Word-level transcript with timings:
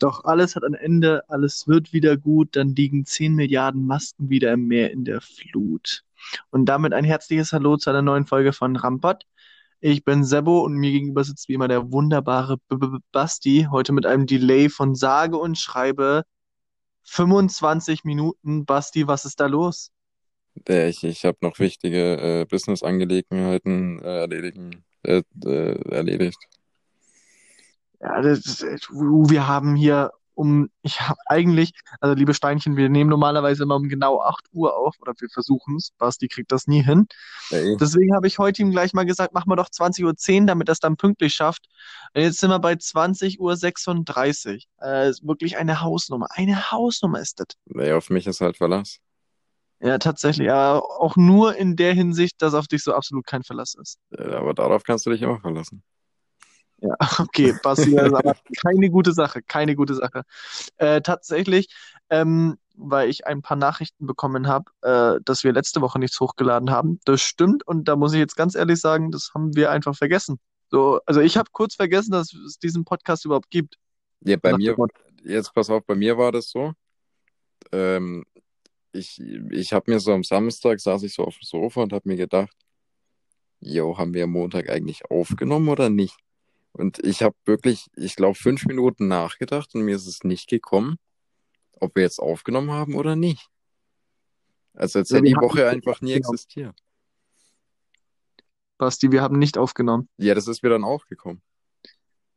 Doch 0.00 0.24
alles 0.24 0.56
hat 0.56 0.64
ein 0.64 0.72
Ende, 0.74 1.22
alles 1.28 1.68
wird 1.68 1.92
wieder 1.92 2.16
gut, 2.16 2.56
dann 2.56 2.74
liegen 2.74 3.04
10 3.04 3.34
Milliarden 3.34 3.86
Masken 3.86 4.30
wieder 4.30 4.50
im 4.54 4.66
Meer 4.66 4.90
in 4.90 5.04
der 5.04 5.20
Flut. 5.20 6.04
Und 6.50 6.66
damit 6.66 6.94
ein 6.94 7.04
herzliches 7.04 7.52
Hallo 7.52 7.76
zu 7.76 7.90
einer 7.90 8.00
neuen 8.00 8.26
Folge 8.26 8.54
von 8.54 8.76
Rampot. 8.76 9.26
Ich 9.80 10.02
bin 10.02 10.24
Sebo 10.24 10.60
und 10.60 10.74
mir 10.74 10.90
gegenüber 10.90 11.22
sitzt 11.22 11.48
wie 11.48 11.54
immer 11.54 11.68
der 11.68 11.92
wunderbare 11.92 12.56
B 12.56 12.76
-B 12.76 12.86
-B 12.86 13.00
Basti, 13.12 13.68
heute 13.70 13.92
mit 13.92 14.06
einem 14.06 14.26
Delay 14.26 14.70
von 14.70 14.94
sage 14.94 15.36
und 15.36 15.58
schreibe 15.58 16.24
25 17.04 18.04
Minuten. 18.04 18.64
Basti, 18.64 19.06
was 19.06 19.26
ist 19.26 19.38
da 19.38 19.46
los? 19.46 19.90
Ja, 20.66 20.86
ich, 20.86 21.04
ich 21.04 21.26
habe 21.26 21.36
noch 21.42 21.58
wichtige 21.58 22.40
äh, 22.40 22.44
Business-Angelegenheiten 22.46 24.00
äh, 24.00 24.20
erledigen, 24.20 24.82
äh, 25.02 25.22
äh, 25.44 25.90
erledigt. 25.90 26.38
Ja, 28.00 28.20
das, 28.22 28.38
ist- 28.62 28.88
wir 28.90 29.46
haben 29.46 29.74
hier 29.76 30.10
um, 30.34 30.70
ich 30.80 31.00
habe 31.02 31.18
eigentlich, 31.26 31.72
also 32.00 32.14
liebe 32.14 32.32
Steinchen, 32.32 32.76
wir 32.76 32.88
nehmen 32.88 33.10
normalerweise 33.10 33.64
immer 33.64 33.76
um 33.76 33.88
genau 33.90 34.22
8 34.22 34.46
Uhr 34.52 34.74
auf, 34.74 34.94
oder 35.00 35.12
wir 35.18 35.28
versuchen 35.28 35.76
es. 35.76 35.90
Basti 35.98 36.28
kriegt 36.28 36.50
das 36.50 36.66
nie 36.66 36.82
hin. 36.82 37.06
Ey, 37.50 37.76
Deswegen 37.78 38.14
habe 38.14 38.26
ich 38.26 38.38
heute 38.38 38.62
ihm 38.62 38.70
gleich 38.70 38.94
mal 38.94 39.04
gesagt, 39.04 39.34
machen 39.34 39.50
wir 39.50 39.56
doch 39.56 39.68
20.10 39.68 40.40
Uhr, 40.42 40.46
damit 40.46 40.68
er 40.68 40.72
es 40.72 40.80
dann 40.80 40.96
pünktlich 40.96 41.34
schafft. 41.34 41.66
Und 42.14 42.22
jetzt 42.22 42.38
sind 42.38 42.48
wir 42.48 42.58
bei 42.58 42.72
20.36 42.76 44.66
Uhr. 44.78 44.88
Äh, 44.88 45.10
ist 45.10 45.26
wirklich 45.26 45.58
eine 45.58 45.82
Hausnummer. 45.82 46.28
Eine 46.30 46.70
Hausnummer 46.70 47.20
ist 47.20 47.40
das. 47.40 47.48
ey, 47.74 47.92
auf 47.92 48.08
mich 48.08 48.26
ist 48.26 48.40
halt 48.40 48.56
Verlass. 48.56 48.98
Ja, 49.80 49.98
tatsächlich. 49.98 50.50
Aber 50.50 50.82
auch 51.00 51.16
nur 51.16 51.56
in 51.56 51.76
der 51.76 51.92
Hinsicht, 51.92 52.40
dass 52.40 52.54
auf 52.54 52.66
dich 52.66 52.82
so 52.82 52.94
absolut 52.94 53.26
kein 53.26 53.42
Verlass 53.42 53.74
ist. 53.74 53.98
Äh, 54.12 54.34
aber 54.34 54.54
darauf 54.54 54.84
kannst 54.84 55.04
du 55.04 55.10
dich 55.10 55.20
immer 55.20 55.40
verlassen. 55.40 55.82
Ja, 56.80 56.96
okay, 57.18 57.50
ist 57.50 57.98
aber 57.98 58.36
keine 58.64 58.90
gute 58.90 59.12
Sache, 59.12 59.42
keine 59.42 59.76
gute 59.76 59.94
Sache. 59.94 60.22
Äh, 60.78 61.02
tatsächlich, 61.02 61.68
ähm, 62.08 62.56
weil 62.74 63.10
ich 63.10 63.26
ein 63.26 63.42
paar 63.42 63.56
Nachrichten 63.56 64.06
bekommen 64.06 64.48
habe, 64.48 64.70
äh, 64.82 65.20
dass 65.24 65.44
wir 65.44 65.52
letzte 65.52 65.80
Woche 65.82 65.98
nichts 65.98 66.18
hochgeladen 66.20 66.70
haben. 66.70 66.98
Das 67.04 67.20
stimmt 67.20 67.66
und 67.66 67.84
da 67.88 67.96
muss 67.96 68.14
ich 68.14 68.18
jetzt 68.18 68.36
ganz 68.36 68.54
ehrlich 68.54 68.80
sagen, 68.80 69.10
das 69.10 69.32
haben 69.34 69.54
wir 69.54 69.70
einfach 69.70 69.94
vergessen. 69.94 70.38
So, 70.70 71.00
also 71.04 71.20
ich 71.20 71.36
habe 71.36 71.50
kurz 71.52 71.74
vergessen, 71.74 72.12
dass 72.12 72.32
es 72.32 72.58
diesen 72.58 72.84
Podcast 72.84 73.24
überhaupt 73.24 73.50
gibt. 73.50 73.76
Ja, 74.22 74.36
bei 74.36 74.52
Nach 74.52 74.58
mir, 74.58 74.76
jetzt 75.24 75.52
pass 75.52 75.68
auf, 75.68 75.84
bei 75.84 75.94
mir 75.94 76.16
war 76.16 76.32
das 76.32 76.48
so. 76.48 76.72
Ähm, 77.72 78.24
ich 78.92 79.20
ich 79.50 79.72
habe 79.72 79.90
mir 79.90 80.00
so 80.00 80.12
am 80.12 80.24
Samstag 80.24 80.80
saß 80.80 81.02
ich 81.02 81.14
so 81.14 81.24
auf 81.24 81.34
dem 81.34 81.44
Sofa 81.44 81.82
und 81.82 81.92
habe 81.92 82.08
mir 82.08 82.16
gedacht, 82.16 82.56
jo, 83.60 83.98
haben 83.98 84.14
wir 84.14 84.24
am 84.24 84.30
Montag 84.30 84.70
eigentlich 84.70 85.04
aufgenommen 85.10 85.68
oder 85.68 85.90
nicht? 85.90 86.16
Und 86.72 87.04
ich 87.04 87.22
habe 87.22 87.34
wirklich, 87.44 87.86
ich 87.96 88.16
glaube, 88.16 88.36
fünf 88.36 88.64
Minuten 88.66 89.08
nachgedacht 89.08 89.74
und 89.74 89.82
mir 89.82 89.96
ist 89.96 90.06
es 90.06 90.24
nicht 90.24 90.48
gekommen, 90.48 90.98
ob 91.80 91.96
wir 91.96 92.02
jetzt 92.02 92.20
aufgenommen 92.20 92.70
haben 92.70 92.94
oder 92.94 93.16
nicht. 93.16 93.48
Also 94.74 95.00
jetzt 95.00 95.10
Ja, 95.10 95.18
hat 95.18 95.24
wir 95.24 95.34
die 95.34 95.40
Woche 95.40 95.68
einfach 95.68 96.00
nie 96.00 96.12
existiert. 96.12 96.78
Basti, 98.78 99.12
wir 99.12 99.20
haben 99.20 99.38
nicht 99.38 99.58
aufgenommen. 99.58 100.08
Ja, 100.16 100.34
das 100.34 100.48
ist 100.48 100.62
mir 100.62 100.70
dann 100.70 100.84
auch 100.84 101.06
gekommen. 101.06 101.42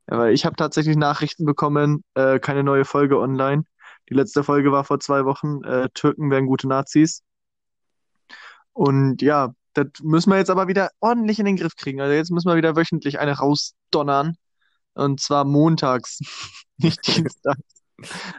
Ja, 0.09 0.17
weil 0.17 0.34
ich 0.34 0.45
habe 0.45 0.56
tatsächlich 0.56 0.97
Nachrichten 0.97 1.45
bekommen, 1.45 2.03
äh, 2.16 2.40
keine 2.40 2.64
neue 2.64 2.84
Folge 2.84 3.20
online. 3.20 3.64
Die 4.09 4.14
letzte 4.14 4.44
Folge 4.44 4.72
war 4.72 4.84
vor 4.84 5.00
zwei 5.00 5.23
Wochen, 5.23 5.64
äh, 5.64 5.90
Türken 5.94 6.30
wären 6.30 6.45
gute 6.45 6.68
Nazis. 6.68 7.23
Und 8.73 9.22
ja, 9.22 9.53
das 9.73 9.88
müssen 10.02 10.29
wir 10.31 10.38
jetzt 10.38 10.49
aber 10.49 10.67
wieder 10.67 10.89
ordentlich 10.99 11.39
in 11.39 11.45
den 11.45 11.57
Griff 11.57 11.75
kriegen. 11.75 12.02
Also 12.02 12.13
jetzt 12.13 12.31
müssen 12.31 12.49
wir 12.49 12.55
wieder 12.55 12.75
wöchentlich 12.75 13.19
eine 13.19 13.38
rausdonnern. 13.38 14.35
Und 14.93 15.19
zwar 15.19 15.43
montags, 15.45 16.19
nicht 16.77 17.05
dienstags. 17.07 17.61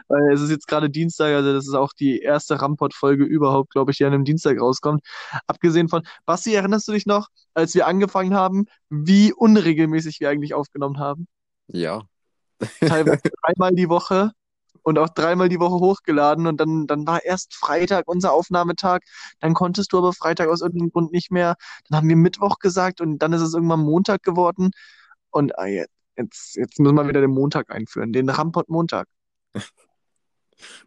Weil 0.07 0.33
es 0.33 0.41
ist 0.41 0.49
jetzt 0.49 0.67
gerade 0.67 0.89
Dienstag, 0.89 1.33
also 1.33 1.53
das 1.53 1.67
ist 1.67 1.73
auch 1.73 1.93
die 1.93 2.19
erste 2.19 2.61
Rampot-Folge 2.61 3.23
überhaupt, 3.23 3.71
glaube 3.71 3.91
ich, 3.91 3.97
die 3.97 4.05
an 4.05 4.13
einem 4.13 4.25
Dienstag 4.25 4.59
rauskommt. 4.59 5.01
Abgesehen 5.47 5.89
von, 5.89 6.03
Basti, 6.25 6.53
erinnerst 6.53 6.87
du 6.87 6.91
dich 6.91 7.05
noch, 7.05 7.29
als 7.53 7.73
wir 7.73 7.87
angefangen 7.87 8.33
haben, 8.33 8.65
wie 8.89 9.33
unregelmäßig 9.33 10.19
wir 10.19 10.29
eigentlich 10.29 10.53
aufgenommen 10.53 10.99
haben? 10.99 11.27
Ja. 11.67 12.03
Teilweise 12.79 13.21
dreimal 13.43 13.71
die 13.73 13.89
Woche 13.89 14.31
und 14.85 14.99
auch 14.99 15.09
dreimal 15.09 15.49
die 15.49 15.59
Woche 15.59 15.83
hochgeladen 15.83 16.45
und 16.45 16.57
dann, 16.57 16.85
dann 16.85 17.07
war 17.07 17.25
erst 17.25 17.55
Freitag 17.55 18.07
unser 18.07 18.31
Aufnahmetag, 18.31 19.01
dann 19.39 19.55
konntest 19.55 19.91
du 19.91 19.97
aber 19.97 20.13
Freitag 20.13 20.47
aus 20.47 20.61
irgendeinem 20.61 20.91
Grund 20.91 21.11
nicht 21.11 21.31
mehr, 21.31 21.55
dann 21.89 21.97
haben 21.97 22.09
wir 22.09 22.15
Mittwoch 22.15 22.59
gesagt 22.59 23.01
und 23.01 23.17
dann 23.19 23.33
ist 23.33 23.41
es 23.41 23.55
irgendwann 23.55 23.79
Montag 23.79 24.21
geworden 24.21 24.71
und 25.31 25.57
ah, 25.57 25.65
jetzt, 25.65 26.55
jetzt, 26.55 26.79
müssen 26.79 26.95
wir 26.95 27.07
wieder 27.07 27.21
den 27.21 27.31
Montag 27.31 27.71
einführen, 27.71 28.13
den 28.13 28.29
Rampot-Montag. 28.29 29.07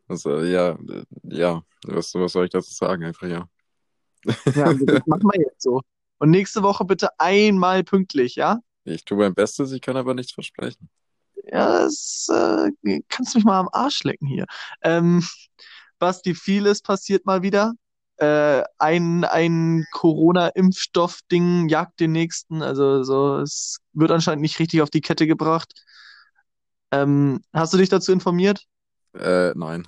Also, 0.09 0.41
ja, 0.41 0.71
äh, 0.71 1.05
ja, 1.25 1.63
was, 1.85 2.15
was 2.15 2.33
soll 2.33 2.47
ich 2.47 2.51
dazu 2.51 2.73
sagen? 2.73 3.05
Einfach 3.05 3.29
ja. 3.29 3.47
Ja, 4.55 4.65
also 4.65 4.87
das 4.87 5.03
machen 5.07 5.31
wir 5.31 5.43
jetzt 5.43 5.61
so. 5.61 5.83
Und 6.17 6.31
nächste 6.31 6.63
Woche 6.63 6.87
bitte 6.87 7.11
einmal 7.21 7.85
pünktlich, 7.85 8.35
ja? 8.35 8.61
Ich 8.85 9.05
tue 9.05 9.19
mein 9.19 9.35
Bestes, 9.35 9.71
ich 9.73 9.83
kann 9.83 9.99
aber 9.99 10.15
nichts 10.15 10.33
versprechen. 10.33 10.89
Ja, 11.51 11.81
das 11.83 12.29
äh, 12.31 13.01
kannst 13.09 13.35
mich 13.35 13.45
mal 13.45 13.59
am 13.61 13.69
Arsch 13.73 14.05
lecken 14.05 14.27
hier. 14.27 14.47
Ähm, 14.83 15.25
Basti, 15.99 16.35
vieles 16.35 16.83
passiert 16.83 17.27
mal 17.27 17.43
wieder. 17.43 17.73
Äh, 18.17 18.65
ein 18.79 19.25
ein 19.25 19.85
Corona-Impfstoff-Ding 19.93 21.69
jagt 21.69 22.01
den 22.01 22.13
nächsten. 22.13 22.63
Also 22.63 23.03
so, 23.03 23.39
es 23.39 23.79
wird 23.93 24.11
anscheinend 24.11 24.43
nicht 24.43 24.59
richtig 24.59 24.83
auf 24.83 24.91
die 24.91 25.01
Kette 25.01 25.27
gebracht. 25.27 25.73
Ähm, 26.91 27.41
hast 27.53 27.73
du 27.73 27.79
dich 27.79 27.89
dazu 27.89 28.13
informiert? 28.13 28.65
Äh, 29.15 29.53
nein. 29.55 29.87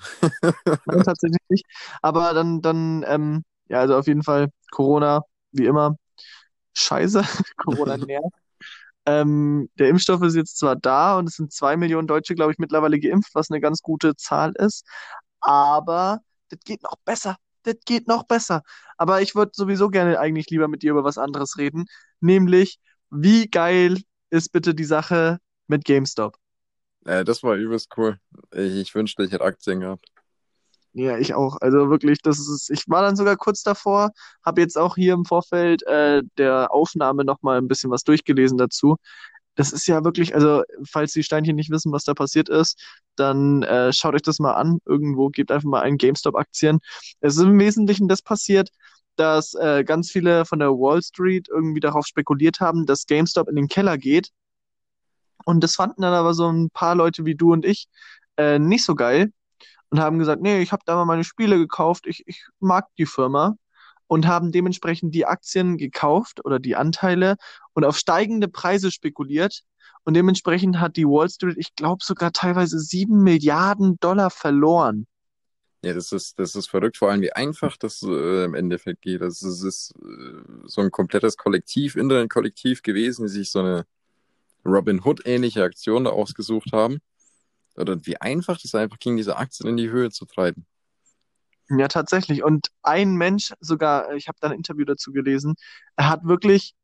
Nein, 0.86 1.02
tatsächlich 1.04 1.40
nicht. 1.48 1.66
Aber 2.02 2.34
dann, 2.34 2.62
dann, 2.62 3.04
ähm, 3.06 3.44
ja, 3.68 3.80
also 3.80 3.96
auf 3.96 4.06
jeden 4.06 4.22
Fall 4.22 4.48
Corona, 4.70 5.22
wie 5.52 5.66
immer, 5.66 5.96
scheiße. 6.74 7.22
Corona 7.56 7.96
nervt. 7.98 8.34
Ähm, 9.06 9.68
der 9.78 9.88
Impfstoff 9.88 10.22
ist 10.22 10.36
jetzt 10.36 10.58
zwar 10.58 10.76
da 10.76 11.18
und 11.18 11.28
es 11.28 11.36
sind 11.36 11.52
zwei 11.52 11.76
Millionen 11.76 12.06
Deutsche, 12.06 12.34
glaube 12.34 12.52
ich, 12.52 12.58
mittlerweile 12.58 13.00
geimpft, 13.00 13.34
was 13.34 13.50
eine 13.50 13.60
ganz 13.60 13.82
gute 13.82 14.14
Zahl 14.16 14.52
ist. 14.56 14.86
Aber 15.40 16.20
das 16.50 16.60
geht 16.64 16.82
noch 16.82 16.96
besser. 17.04 17.36
Das 17.62 17.76
geht 17.84 18.08
noch 18.08 18.24
besser. 18.24 18.62
Aber 18.96 19.22
ich 19.22 19.34
würde 19.34 19.52
sowieso 19.54 19.88
gerne 19.88 20.18
eigentlich 20.18 20.48
lieber 20.50 20.68
mit 20.68 20.82
dir 20.82 20.92
über 20.92 21.04
was 21.04 21.18
anderes 21.18 21.56
reden. 21.58 21.86
Nämlich, 22.20 22.78
wie 23.10 23.48
geil 23.48 23.98
ist 24.30 24.52
bitte 24.52 24.74
die 24.74 24.84
Sache 24.84 25.38
mit 25.66 25.84
GameStop? 25.84 26.36
Äh, 27.04 27.24
das 27.24 27.42
war 27.42 27.56
übelst 27.56 27.90
cool. 27.96 28.18
Ich, 28.52 28.74
ich 28.76 28.94
wünschte, 28.94 29.24
ich 29.24 29.32
hätte 29.32 29.44
Aktien 29.44 29.80
gehabt. 29.80 30.06
Ja, 30.92 31.18
ich 31.18 31.34
auch. 31.34 31.56
Also 31.60 31.88
wirklich, 31.88 32.18
das 32.20 32.38
ist, 32.40 32.68
ich 32.70 32.88
war 32.88 33.02
dann 33.02 33.14
sogar 33.16 33.36
kurz 33.36 33.62
davor, 33.62 34.10
habe 34.44 34.60
jetzt 34.60 34.76
auch 34.76 34.96
hier 34.96 35.14
im 35.14 35.24
Vorfeld 35.24 35.84
äh, 35.86 36.22
der 36.36 36.72
Aufnahme 36.72 37.24
nochmal 37.24 37.58
ein 37.58 37.68
bisschen 37.68 37.90
was 37.92 38.02
durchgelesen 38.02 38.58
dazu. 38.58 38.96
Das 39.56 39.72
ist 39.72 39.86
ja 39.88 40.04
wirklich, 40.04 40.34
also 40.34 40.62
falls 40.90 41.12
die 41.12 41.22
Steinchen 41.24 41.56
nicht 41.56 41.70
wissen, 41.70 41.92
was 41.92 42.04
da 42.04 42.14
passiert 42.14 42.48
ist, 42.48 42.80
dann 43.16 43.62
äh, 43.64 43.92
schaut 43.92 44.14
euch 44.14 44.22
das 44.22 44.38
mal 44.40 44.54
an. 44.54 44.78
Irgendwo 44.86 45.28
gebt 45.30 45.52
einfach 45.52 45.68
mal 45.68 45.82
ein 45.82 45.98
GameStop-Aktien. 45.98 46.80
Es 47.20 47.36
ist 47.36 47.42
im 47.44 47.58
Wesentlichen 47.60 48.08
das 48.08 48.22
passiert, 48.22 48.70
dass 49.16 49.54
äh, 49.54 49.84
ganz 49.84 50.10
viele 50.10 50.44
von 50.46 50.58
der 50.60 50.70
Wall 50.70 51.02
Street 51.02 51.48
irgendwie 51.50 51.80
darauf 51.80 52.06
spekuliert 52.06 52.60
haben, 52.60 52.86
dass 52.86 53.06
GameStop 53.06 53.48
in 53.48 53.56
den 53.56 53.68
Keller 53.68 53.98
geht. 53.98 54.30
Und 55.44 55.62
das 55.64 55.74
fanden 55.74 56.02
dann 56.02 56.14
aber 56.14 56.34
so 56.34 56.48
ein 56.50 56.70
paar 56.70 56.94
Leute 56.94 57.24
wie 57.24 57.34
du 57.34 57.52
und 57.52 57.64
ich 57.64 57.88
äh, 58.36 58.58
nicht 58.58 58.84
so 58.84 58.94
geil 58.94 59.32
und 59.90 60.00
haben 60.00 60.18
gesagt, 60.18 60.42
nee, 60.42 60.60
ich 60.60 60.72
habe 60.72 60.82
da 60.86 60.96
mal 60.96 61.04
meine 61.04 61.24
Spiele 61.24 61.58
gekauft, 61.58 62.06
ich, 62.06 62.22
ich 62.26 62.46
mag 62.60 62.86
die 62.96 63.06
Firma 63.06 63.56
und 64.06 64.26
haben 64.26 64.52
dementsprechend 64.52 65.14
die 65.14 65.26
Aktien 65.26 65.76
gekauft 65.76 66.44
oder 66.44 66.58
die 66.58 66.76
Anteile 66.76 67.36
und 67.74 67.84
auf 67.84 67.96
steigende 67.96 68.48
Preise 68.48 68.90
spekuliert. 68.90 69.62
Und 70.04 70.14
dementsprechend 70.14 70.80
hat 70.80 70.96
die 70.96 71.04
Wall 71.04 71.28
Street, 71.28 71.56
ich 71.58 71.74
glaube, 71.74 72.02
sogar 72.02 72.32
teilweise 72.32 72.78
sieben 72.78 73.22
Milliarden 73.22 73.98
Dollar 74.00 74.30
verloren. 74.30 75.06
Ja, 75.84 75.94
das 75.94 76.12
ist, 76.12 76.38
das 76.38 76.56
ist 76.56 76.68
verrückt, 76.68 76.96
vor 76.96 77.10
allem 77.10 77.22
wie 77.22 77.32
einfach 77.32 77.76
das 77.76 78.02
äh, 78.02 78.44
im 78.44 78.54
Endeffekt 78.54 79.02
geht. 79.02 79.20
Das 79.20 79.42
ist, 79.42 79.62
ist 79.62 79.94
äh, 80.02 80.42
so 80.64 80.80
ein 80.80 80.90
komplettes 80.90 81.36
Kollektiv, 81.36 81.96
Internetkollektiv 81.96 82.82
gewesen, 82.82 83.26
die 83.26 83.32
sich 83.32 83.50
so 83.50 83.60
eine 83.60 83.86
Robin 84.64 85.02
Hood-ähnliche 85.04 85.62
Aktion 85.62 86.04
da 86.04 86.10
ausgesucht 86.10 86.72
haben. 86.72 86.98
Oder 87.76 88.04
wie 88.04 88.20
einfach 88.20 88.58
das 88.60 88.74
einfach 88.74 88.98
ging, 88.98 89.16
diese 89.16 89.36
Aktien 89.36 89.68
in 89.68 89.76
die 89.76 89.90
Höhe 89.90 90.10
zu 90.10 90.26
treiben. 90.26 90.66
Ja, 91.68 91.86
tatsächlich. 91.86 92.42
Und 92.42 92.68
ein 92.82 93.14
Mensch, 93.14 93.52
sogar, 93.60 94.12
ich 94.14 94.26
habe 94.26 94.38
da 94.40 94.48
ein 94.48 94.56
Interview 94.56 94.84
dazu 94.84 95.12
gelesen, 95.12 95.54
er 95.96 96.08
hat 96.08 96.24
wirklich 96.24 96.74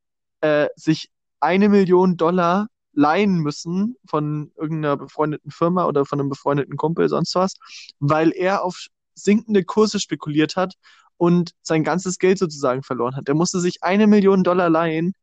äh, 0.40 0.68
sich 0.76 1.10
eine 1.40 1.68
Million 1.68 2.16
Dollar 2.16 2.68
leihen 2.92 3.38
müssen 3.38 3.96
von 4.06 4.52
irgendeiner 4.56 4.96
befreundeten 4.96 5.50
Firma 5.50 5.86
oder 5.86 6.06
von 6.06 6.20
einem 6.20 6.28
befreundeten 6.28 6.76
Kumpel, 6.76 7.08
sonst 7.08 7.34
was, 7.34 7.54
weil 7.98 8.32
er 8.32 8.64
auf 8.64 8.86
sinkende 9.14 9.64
Kurse 9.64 10.00
spekuliert 10.00 10.56
hat 10.56 10.74
und 11.16 11.52
sein 11.62 11.84
ganzes 11.84 12.18
Geld 12.18 12.38
sozusagen 12.38 12.82
verloren 12.82 13.16
hat. 13.16 13.28
Er 13.28 13.34
musste 13.34 13.60
sich 13.60 13.82
eine 13.82 14.06
Million 14.06 14.44
Dollar 14.44 14.70
leihen, 14.70 15.14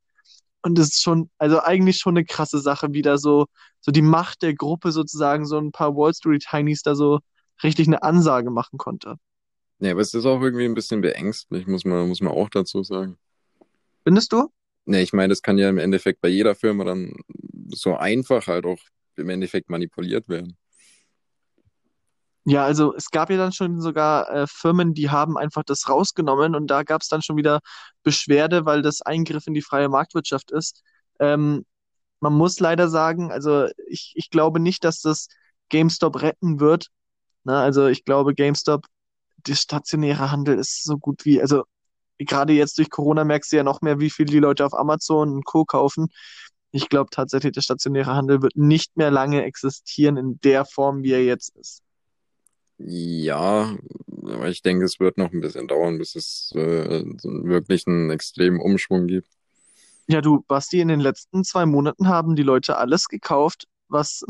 Und 0.64 0.78
das 0.78 0.88
ist 0.88 1.04
schon, 1.04 1.30
also 1.38 1.62
eigentlich 1.62 1.98
schon 1.98 2.18
eine 2.18 2.26
krasse 2.26 2.60
Sache, 2.60 2.88
wie 2.92 3.02
da 3.02 3.18
so, 3.18 3.46
so 3.82 3.92
die 3.92 4.02
Macht 4.02 4.42
der 4.42 4.56
Gruppe 4.56 4.92
sozusagen 4.92 5.46
so 5.46 5.58
ein 5.58 5.72
paar 5.72 5.96
Wall 5.96 6.14
Street 6.14 6.52
Heinies 6.52 6.82
da 6.82 6.96
so 6.96 7.20
richtig 7.62 7.88
eine 7.88 8.02
Ansage 8.02 8.50
machen 8.50 8.78
konnte. 8.78 9.18
Ja, 9.80 9.92
aber 9.92 10.02
es 10.02 10.14
ist 10.14 10.26
auch 10.26 10.42
irgendwie 10.42 10.66
ein 10.66 10.74
bisschen 10.74 11.02
beängstlich, 11.02 11.68
muss 11.68 11.84
man, 11.84 12.08
muss 12.08 12.22
man 12.22 12.34
auch 12.34 12.50
dazu 12.50 12.84
sagen. 12.84 13.18
Findest 14.06 14.32
du? 14.32 14.50
Ne, 14.86 15.02
ich 15.02 15.14
meine, 15.14 15.30
das 15.30 15.42
kann 15.42 15.58
ja 15.58 15.70
im 15.70 15.78
Endeffekt 15.78 16.22
bei 16.22 16.30
jeder 16.30 16.56
Firma 16.56 16.86
dann 16.86 17.14
so 17.70 17.96
einfach 17.96 18.48
halt 18.48 18.66
auch 18.66 18.80
im 19.18 19.30
Endeffekt 19.30 19.70
manipuliert 19.70 20.28
werden. 20.30 20.58
Ja, 22.46 22.66
also 22.66 22.94
es 22.96 23.10
gab 23.10 23.30
ja 23.30 23.38
dann 23.38 23.54
schon 23.54 23.80
sogar 23.80 24.30
äh, 24.30 24.48
Firmen, 24.48 24.94
die 24.94 25.10
haben 25.10 25.38
einfach 25.38 25.64
das 25.64 25.88
rausgenommen 25.88 26.56
und 26.56 26.68
da 26.68 26.84
gab 26.84 27.02
es 27.02 27.08
dann 27.08 27.22
schon 27.22 27.38
wieder 27.38 27.62
Beschwerde, 28.04 28.66
weil 28.66 28.82
das 28.82 29.02
Eingriff 29.02 29.48
in 29.48 29.54
die 29.54 29.62
freie 29.62 29.88
Marktwirtschaft 29.90 30.52
ist. 30.52 30.84
Ähm, 31.20 31.66
man 32.22 32.34
muss 32.34 32.60
leider 32.60 32.90
sagen, 32.90 33.32
also 33.32 33.68
ich, 33.88 34.14
ich 34.16 34.30
glaube 34.32 34.60
nicht, 34.62 34.84
dass 34.86 35.02
das 35.02 35.28
GameStop 35.70 36.22
retten 36.24 36.60
wird. 36.62 36.90
Na, 37.46 37.64
also 37.64 37.88
ich 37.88 38.06
glaube, 38.06 38.36
GameStop, 38.36 38.86
der 39.48 39.56
stationäre 39.56 40.32
Handel 40.32 40.60
ist 40.60 40.84
so 40.86 40.98
gut 40.98 41.26
wie, 41.26 41.42
also 41.42 41.64
gerade 42.20 42.54
jetzt 42.54 42.78
durch 42.80 42.90
Corona 42.92 43.26
merkst 43.26 43.52
du 43.54 43.58
ja 43.58 43.64
noch 43.66 43.82
mehr, 43.82 44.00
wie 44.02 44.12
viel 44.12 44.26
die 44.28 44.40
Leute 44.40 44.66
auf 44.66 44.74
Amazon 44.76 45.32
und 45.34 45.46
Co. 45.46 45.66
kaufen. 45.66 46.10
Ich 46.72 46.90
glaube 46.90 47.12
tatsächlich, 47.12 47.54
der 47.54 47.62
stationäre 47.62 48.16
Handel 48.16 48.42
wird 48.44 48.58
nicht 48.58 48.98
mehr 48.98 49.12
lange 49.12 49.44
existieren 49.46 50.18
in 50.18 50.40
der 50.42 50.66
Form, 50.66 51.04
wie 51.04 51.14
er 51.14 51.26
jetzt 51.26 51.56
ist. 51.58 51.83
Ja, 52.86 53.78
aber 54.24 54.50
ich 54.50 54.62
denke, 54.62 54.84
es 54.86 55.00
wird 55.00 55.18
noch 55.18 55.32
ein 55.32 55.40
bisschen 55.42 55.68
dauern, 55.68 55.98
bis 55.98 56.16
es 56.16 56.52
äh, 56.54 57.04
wirklich 57.24 57.88
einen 57.88 58.10
extremen 58.10 58.60
Umschwung 58.60 59.08
gibt. 59.08 59.30
Ja, 60.08 60.20
du, 60.20 60.44
Basti, 60.48 60.82
in 60.82 60.90
den 60.90 61.00
letzten 61.00 61.46
zwei 61.46 61.66
Monaten 61.66 62.10
haben 62.10 62.36
die 62.36 62.44
Leute 62.44 62.78
alles 62.78 63.08
gekauft, 63.08 63.68
was 63.88 64.26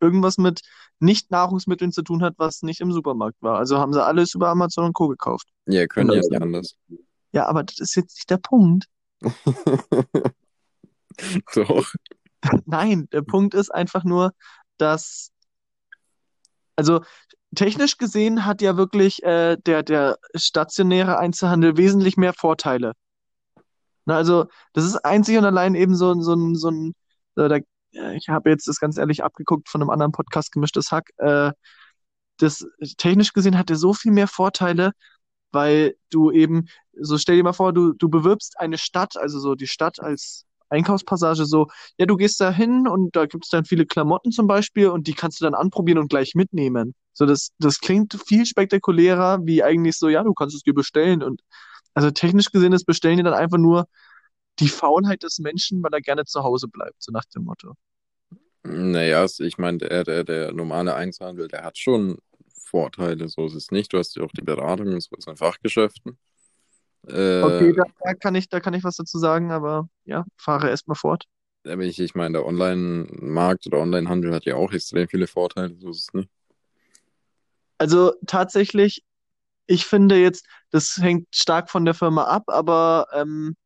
irgendwas 0.00 0.36
mit 0.36 0.60
Nicht-Nahrungsmitteln 1.00 1.92
zu 1.92 2.02
tun 2.02 2.22
hat, 2.22 2.34
was 2.36 2.62
nicht 2.62 2.80
im 2.80 2.92
Supermarkt 2.92 3.40
war. 3.40 3.56
Also 3.56 3.78
haben 3.78 3.94
sie 3.94 4.04
alles 4.04 4.34
über 4.34 4.48
Amazon 4.48 4.84
und 4.84 4.92
Co. 4.92 5.08
gekauft. 5.08 5.48
Ja, 5.66 5.86
können 5.86 6.12
ja 6.12 6.18
nicht 6.18 6.42
anders. 6.42 6.76
Ja, 7.32 7.46
aber 7.46 7.62
das 7.62 7.78
ist 7.78 7.94
jetzt 7.96 8.16
nicht 8.16 8.28
der 8.28 8.36
Punkt. 8.36 8.84
Doch. 11.54 11.86
Nein, 12.66 13.08
der 13.12 13.22
Punkt 13.22 13.54
ist 13.54 13.70
einfach 13.70 14.04
nur, 14.04 14.34
dass, 14.76 15.30
also 16.76 17.02
technisch 17.54 17.96
gesehen 17.98 18.44
hat 18.46 18.62
ja 18.62 18.76
wirklich 18.76 19.22
äh, 19.22 19.56
der, 19.66 19.82
der 19.82 20.18
stationäre 20.34 21.18
Einzelhandel 21.18 21.76
wesentlich 21.76 22.16
mehr 22.16 22.32
Vorteile. 22.32 22.92
Na, 24.06 24.16
also, 24.16 24.46
das 24.72 24.84
ist 24.84 24.96
einzig 24.96 25.38
und 25.38 25.44
allein 25.44 25.74
eben 25.74 25.94
so, 25.94 26.14
so, 26.20 26.34
ein- 26.34 26.54
so 26.56 26.68
ein, 26.70 26.94
äh, 27.36 27.48
da, 27.48 27.56
äh, 27.92 28.16
ich 28.16 28.28
habe 28.28 28.50
jetzt 28.50 28.68
das 28.68 28.78
ganz 28.80 28.98
ehrlich 28.98 29.24
abgeguckt 29.24 29.68
von 29.68 29.80
einem 29.80 29.90
anderen 29.90 30.12
Podcast, 30.12 30.52
Gemischtes 30.52 30.90
Hack. 30.92 31.10
Äh, 31.18 31.52
das 32.38 32.66
technisch 32.98 33.32
gesehen 33.32 33.56
hat 33.58 33.70
er 33.70 33.76
so 33.76 33.94
viel 33.94 34.12
mehr 34.12 34.28
Vorteile, 34.28 34.92
weil 35.52 35.96
du 36.10 36.30
eben, 36.30 36.66
so 37.00 37.16
stell 37.18 37.36
dir 37.36 37.44
mal 37.44 37.52
vor, 37.52 37.72
du, 37.72 37.92
du 37.92 38.08
bewirbst 38.08 38.58
eine 38.58 38.76
Stadt, 38.78 39.16
also 39.16 39.38
so 39.38 39.54
die 39.54 39.68
Stadt 39.68 40.00
als 40.00 40.44
Einkaufspassage, 40.74 41.46
so, 41.46 41.68
ja, 41.98 42.06
du 42.06 42.16
gehst 42.16 42.40
da 42.40 42.50
hin 42.50 42.86
und 42.88 43.14
da 43.16 43.26
gibt 43.26 43.44
es 43.44 43.50
dann 43.50 43.64
viele 43.64 43.86
Klamotten 43.86 44.32
zum 44.32 44.46
Beispiel 44.46 44.88
und 44.88 45.06
die 45.06 45.14
kannst 45.14 45.40
du 45.40 45.44
dann 45.44 45.54
anprobieren 45.54 45.98
und 45.98 46.08
gleich 46.08 46.34
mitnehmen. 46.34 46.94
So, 47.12 47.26
das, 47.26 47.50
das 47.58 47.80
klingt 47.80 48.18
viel 48.26 48.44
spektakulärer, 48.44 49.40
wie 49.44 49.62
eigentlich 49.62 49.96
so, 49.96 50.08
ja, 50.08 50.22
du 50.22 50.34
kannst 50.34 50.54
es 50.56 50.62
dir 50.62 50.74
bestellen 50.74 51.22
und 51.22 51.40
also 51.94 52.10
technisch 52.10 52.50
gesehen 52.50 52.72
ist 52.72 52.84
Bestellen 52.84 53.18
ja 53.18 53.24
dann 53.24 53.34
einfach 53.34 53.58
nur 53.58 53.86
die 54.58 54.68
Faulheit 54.68 55.22
des 55.22 55.38
Menschen, 55.38 55.82
weil 55.82 55.92
er 55.92 56.00
gerne 56.00 56.24
zu 56.24 56.42
Hause 56.42 56.68
bleibt, 56.68 56.96
so 56.98 57.12
nach 57.12 57.24
dem 57.34 57.44
Motto. 57.44 57.74
Naja, 58.64 59.26
ich 59.38 59.58
meine, 59.58 59.78
der, 59.78 60.04
der, 60.04 60.24
der 60.24 60.52
normale 60.52 60.94
Einzelhandel, 60.94 61.48
der 61.48 61.64
hat 61.64 61.78
schon 61.78 62.18
Vorteile, 62.64 63.28
so 63.28 63.46
ist 63.46 63.54
es 63.54 63.70
nicht. 63.70 63.92
Du 63.92 63.98
hast 63.98 64.16
ja 64.16 64.24
auch 64.24 64.32
die 64.32 64.42
Beratung 64.42 64.88
in 64.88 65.36
Fachgeschäften. 65.36 66.18
Äh, 67.08 67.42
Okay, 67.42 67.72
da, 67.72 67.84
da 68.00 68.14
kann 68.14 68.34
ich, 68.34 68.48
da 68.48 68.60
kann 68.60 68.74
ich 68.74 68.84
was 68.84 68.96
dazu 68.96 69.18
sagen, 69.18 69.50
aber 69.50 69.88
ja, 70.04 70.24
fahre 70.36 70.70
erstmal 70.70 70.96
fort. 70.96 71.24
ich, 71.64 71.98
ich 71.98 72.14
meine, 72.14 72.34
der 72.34 72.46
Online-Markt 72.46 73.66
oder 73.66 73.78
Online-Handel 73.78 74.34
hat 74.34 74.44
ja 74.44 74.56
auch 74.56 74.72
extrem 74.72 75.08
viele 75.08 75.26
Vorteile, 75.26 75.74
so 75.78 75.90
ist 75.90 76.00
es 76.00 76.14
nicht. 76.14 76.28
Also 77.78 78.12
tatsächlich, 78.26 79.02
ich 79.66 79.86
finde 79.86 80.16
jetzt, 80.16 80.46
das 80.70 80.98
hängt 80.98 81.26
stark 81.34 81.70
von 81.70 81.84
der 81.84 81.94
Firma 81.94 82.24
ab, 82.24 82.44
aber 82.48 83.06
ähm, 83.12 83.56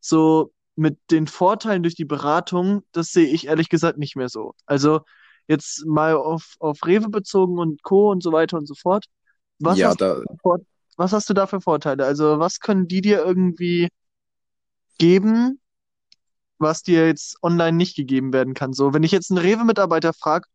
so 0.00 0.52
mit 0.76 0.98
den 1.10 1.26
Vorteilen 1.26 1.82
durch 1.82 1.94
die 1.94 2.04
Beratung, 2.04 2.82
das 2.92 3.12
sehe 3.12 3.26
ich 3.28 3.46
ehrlich 3.46 3.68
gesagt 3.68 3.98
nicht 3.98 4.16
mehr 4.16 4.28
so. 4.28 4.54
Also 4.66 5.00
jetzt 5.48 5.86
mal 5.86 6.16
auf, 6.16 6.54
auf 6.58 6.78
Rewe 6.84 7.08
bezogen 7.08 7.58
und 7.58 7.82
Co. 7.82 8.10
und 8.10 8.22
so 8.22 8.32
weiter 8.32 8.58
und 8.58 8.66
so 8.66 8.74
fort. 8.74 9.06
Was 9.58 9.78
Ja, 9.78 9.94
da, 9.94 10.22
was 10.96 11.12
hast 11.12 11.28
du 11.30 11.34
da 11.34 11.46
für 11.46 11.60
Vorteile? 11.60 12.04
Also 12.06 12.38
was 12.38 12.60
können 12.60 12.88
die 12.88 13.00
dir 13.00 13.24
irgendwie 13.24 13.88
geben, 14.98 15.60
was 16.58 16.82
dir 16.82 17.06
jetzt 17.06 17.36
online 17.42 17.76
nicht 17.76 17.96
gegeben 17.96 18.32
werden 18.32 18.54
kann? 18.54 18.72
So, 18.72 18.94
wenn 18.94 19.02
ich 19.02 19.12
jetzt 19.12 19.30
einen 19.30 19.38
Rewe-Mitarbeiter 19.38 20.12
frage, 20.12 20.46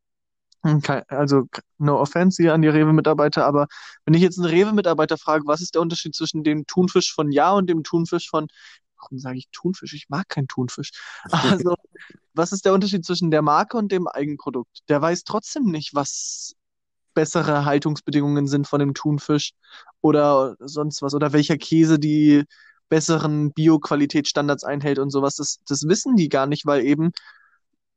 hm, 0.63 0.81
Also, 1.09 1.47
no 1.79 1.99
offense 1.99 2.41
hier 2.41 2.53
an 2.53 2.61
die 2.61 2.67
Rewe-Mitarbeiter, 2.69 3.45
aber 3.45 3.67
wenn 4.05 4.13
ich 4.13 4.21
jetzt 4.21 4.39
einen 4.39 4.49
Rewe-Mitarbeiter 4.49 5.17
frage, 5.17 5.45
was 5.47 5.61
ist 5.61 5.75
der 5.75 5.81
Unterschied 5.81 6.15
zwischen 6.15 6.43
dem 6.43 6.67
Thunfisch 6.67 7.13
von 7.13 7.31
Ja 7.31 7.51
und 7.53 7.69
dem 7.69 7.83
Thunfisch 7.83 8.29
von, 8.29 8.47
warum 8.99 9.19
sage 9.19 9.39
ich 9.39 9.49
Thunfisch? 9.51 9.93
Ich 9.93 10.09
mag 10.09 10.29
keinen 10.29 10.47
Thunfisch. 10.47 10.91
Also, 11.31 11.75
was 12.33 12.51
ist 12.51 12.65
der 12.65 12.73
Unterschied 12.73 13.05
zwischen 13.05 13.31
der 13.31 13.41
Marke 13.41 13.77
und 13.77 13.91
dem 13.91 14.07
Eigenprodukt? 14.07 14.81
Der 14.89 15.01
weiß 15.01 15.23
trotzdem 15.23 15.65
nicht, 15.65 15.95
was 15.95 16.55
bessere 17.13 17.65
Haltungsbedingungen 17.65 18.47
sind 18.47 18.67
von 18.67 18.79
dem 18.79 18.93
Thunfisch 18.93 19.53
oder 20.01 20.55
sonst 20.59 21.01
was 21.01 21.13
oder 21.13 21.33
welcher 21.33 21.57
Käse 21.57 21.99
die 21.99 22.43
besseren 22.89 23.53
Bio-Qualitätsstandards 23.53 24.63
einhält 24.63 24.99
und 24.99 25.11
sowas. 25.11 25.35
Das, 25.35 25.59
das 25.67 25.87
wissen 25.87 26.15
die 26.15 26.29
gar 26.29 26.45
nicht, 26.45 26.65
weil 26.65 26.83
eben 26.85 27.11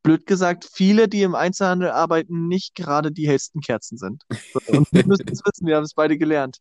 blöd 0.03 0.27
gesagt, 0.27 0.69
viele, 0.73 1.09
die 1.09 1.23
im 1.23 1.35
Einzelhandel 1.35 1.91
arbeiten, 1.91 2.47
nicht 2.47 2.75
gerade 2.77 3.11
die 3.11 3.27
hellsten 3.27 3.61
Kerzen 3.61 3.99
sind. 3.99 4.23
Und 4.69 4.87
wir 4.93 5.07
müssen 5.07 5.29
es 5.29 5.41
wissen, 5.45 5.67
wir 5.67 5.77
haben 5.77 5.85
es 5.85 5.95
beide 5.95 6.17
gelernt. 6.17 6.59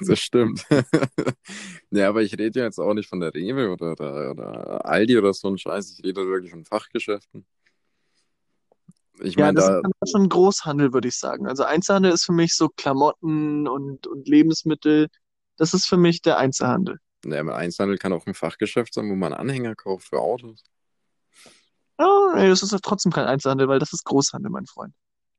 das 0.00 0.20
stimmt. 0.20 0.64
Ja, 1.90 2.08
aber 2.08 2.22
ich 2.22 2.36
rede 2.36 2.58
ja 2.60 2.66
jetzt 2.66 2.78
auch 2.78 2.92
nicht 2.92 3.08
von 3.08 3.20
der 3.20 3.32
Rewe 3.32 3.70
oder, 3.70 3.92
oder, 3.92 4.30
oder 4.32 4.84
Aldi 4.84 5.16
oder 5.16 5.32
so 5.32 5.48
ein 5.48 5.56
Scheiß. 5.56 5.92
Ich 5.98 6.04
rede 6.04 6.26
wirklich 6.26 6.50
von 6.50 6.64
Fachgeschäften. 6.64 7.46
Ich 9.20 9.34
Ja, 9.36 9.46
meine, 9.46 9.56
das 9.56 9.64
ist 9.64 9.70
da, 9.70 9.80
dann 9.82 9.92
schon 10.08 10.28
Großhandel, 10.28 10.92
würde 10.92 11.08
ich 11.08 11.18
sagen. 11.18 11.46
Also 11.46 11.64
Einzelhandel 11.64 12.12
ist 12.12 12.24
für 12.24 12.32
mich 12.32 12.54
so 12.54 12.68
Klamotten 12.68 13.66
und, 13.68 14.06
und 14.06 14.28
Lebensmittel. 14.28 15.08
Das 15.56 15.74
ist 15.74 15.86
für 15.86 15.96
mich 15.96 16.22
der 16.22 16.38
Einzelhandel. 16.38 16.98
ja, 17.24 17.40
Einzelhandel 17.46 17.98
kann 17.98 18.12
auch 18.12 18.26
ein 18.26 18.34
Fachgeschäft 18.34 18.92
sein, 18.94 19.10
wo 19.10 19.14
man 19.14 19.32
Anhänger 19.32 19.74
kauft 19.74 20.08
für 20.08 20.20
Autos. 20.20 20.62
Oh, 21.98 22.32
nee, 22.34 22.48
das 22.48 22.62
ist 22.62 22.72
ja 22.72 22.78
trotzdem 22.82 23.10
kein 23.10 23.24
Einzelhandel, 23.26 23.68
weil 23.68 23.78
das 23.78 23.92
ist 23.92 24.04
Großhandel, 24.04 24.50
mein 24.50 24.66
Freund. 24.66 24.92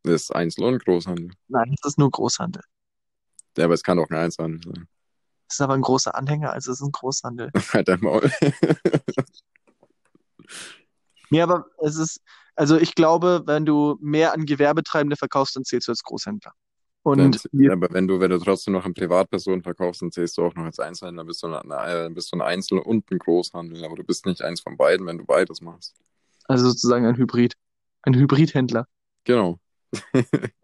Das 0.04 0.24
ist 0.24 0.36
Einzel- 0.36 0.64
und 0.64 0.84
Großhandel. 0.84 1.30
Nein, 1.48 1.76
das 1.82 1.92
ist 1.94 1.98
nur 2.00 2.10
Großhandel. 2.10 2.64
Ja, 3.58 3.66
aber 3.66 3.76
es 3.76 3.84
kann 3.84 4.00
auch 4.00 4.10
ein 4.10 4.18
Einzelhandel 4.18 4.62
sein. 4.74 4.88
Das 5.48 5.56
ist 5.58 5.62
aber 5.62 5.76
ein 5.76 5.82
großer 5.82 6.16
Anhänger, 6.16 6.52
also 6.52 6.72
es 6.72 6.82
ist 6.82 6.86
ein 6.88 6.92
Großhandel. 6.92 7.52
Halt 7.74 7.88
dein 7.88 8.00
Maul. 8.02 8.32
Nee, 11.30 11.42
aber 11.42 11.66
es 11.84 11.98
ist, 11.98 12.22
also 12.58 12.78
ich 12.78 12.96
glaube, 12.96 13.44
wenn 13.46 13.66
du 13.66 13.98
mehr 14.02 14.34
an 14.34 14.46
Gewerbetreibende 14.46 15.16
verkaufst, 15.16 15.56
dann 15.56 15.64
zählst 15.64 15.88
du 15.88 15.92
als 15.92 16.04
Großhändler. 16.04 16.52
Und 17.04 17.48
wir, 17.54 17.72
aber 17.72 17.88
wenn 17.92 18.06
du, 18.06 18.20
wenn 18.20 18.32
du 18.32 18.38
trotzdem 18.38 18.74
noch 18.74 18.84
an 18.84 18.94
Privatpersonen 18.94 19.64
verkaufst, 19.64 20.02
dann 20.02 20.12
zählst 20.12 20.38
du 20.38 20.44
auch 20.44 20.54
noch 20.56 20.66
als 20.66 20.80
Einzelhändler, 20.80 21.24
bist 21.24 21.42
du, 21.42 21.48
ein, 21.48 21.72
äh, 21.72 22.10
bist 22.10 22.34
du 22.34 22.38
ein 22.38 22.42
Einzel- 22.42 22.80
und 22.80 23.10
ein 23.12 23.20
Großhandel. 23.20 23.86
Aber 23.86 23.96
du 23.96 24.04
bist 24.04 24.26
nicht 24.26 24.42
eins 24.42 24.60
von 24.60 24.76
beiden, 24.76 25.06
wenn 25.08 25.18
du 25.20 25.26
beides 25.26 25.62
machst. 25.62 25.96
also 26.46 26.68
sozusagen 26.68 27.06
ein 27.06 27.16
Hybrid. 27.16 27.54
Ein 28.02 28.16
Hybridhändler. 28.16 28.88
Genau. 29.24 29.60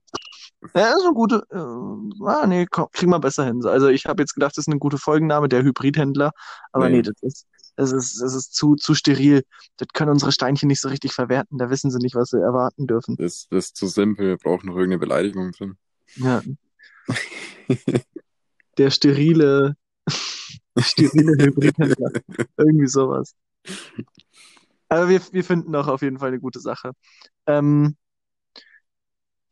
Ja, 0.75 0.91
das 0.91 0.99
ist 0.99 1.05
eine 1.05 1.13
gute, 1.13 1.45
äh, 1.51 2.25
ah, 2.25 2.47
nee, 2.47 2.65
komm, 2.69 2.87
kriegen 2.93 3.11
wir 3.11 3.19
besser 3.19 3.45
hin. 3.45 3.65
Also 3.65 3.89
ich 3.89 4.05
habe 4.05 4.21
jetzt 4.21 4.33
gedacht, 4.33 4.51
das 4.51 4.63
ist 4.63 4.69
eine 4.69 4.79
gute 4.79 4.97
Folgenname, 4.97 5.49
der 5.49 5.61
Hybridhändler. 5.61 6.31
Aber 6.71 6.87
nee, 6.89 6.97
Nee, 6.97 7.01
das 7.01 7.15
ist, 7.21 7.47
das 7.75 7.91
ist, 7.91 8.21
das 8.21 8.35
ist 8.35 8.53
zu, 8.53 8.75
zu 8.75 8.93
steril. 8.93 9.43
Das 9.77 9.87
können 9.93 10.11
unsere 10.11 10.31
Steinchen 10.31 10.67
nicht 10.67 10.81
so 10.81 10.89
richtig 10.89 11.13
verwerten. 11.13 11.57
Da 11.57 11.69
wissen 11.69 11.91
sie 11.91 11.99
nicht, 11.99 12.15
was 12.15 12.29
sie 12.29 12.41
erwarten 12.41 12.87
dürfen. 12.87 13.15
das, 13.17 13.47
das 13.49 13.65
ist 13.65 13.77
zu 13.77 13.87
simpel. 13.87 14.27
Wir 14.27 14.37
brauchen 14.37 14.67
noch 14.67 14.75
irgendeine 14.75 14.99
Beleidigung 14.99 15.51
drin. 15.51 15.77
Ja, 16.15 16.41
der 18.77 18.91
sterile, 18.91 19.75
sterile 20.77 21.45
Hybridhändler. 21.45 22.11
Irgendwie 22.57 22.87
sowas. 22.87 23.35
Aber 24.89 25.09
wir, 25.09 25.21
wir 25.31 25.43
finden 25.43 25.71
doch 25.71 25.87
auf 25.87 26.01
jeden 26.01 26.19
Fall 26.19 26.29
eine 26.29 26.39
gute 26.39 26.59
Sache. 26.59 26.91
Ähm, 27.47 27.95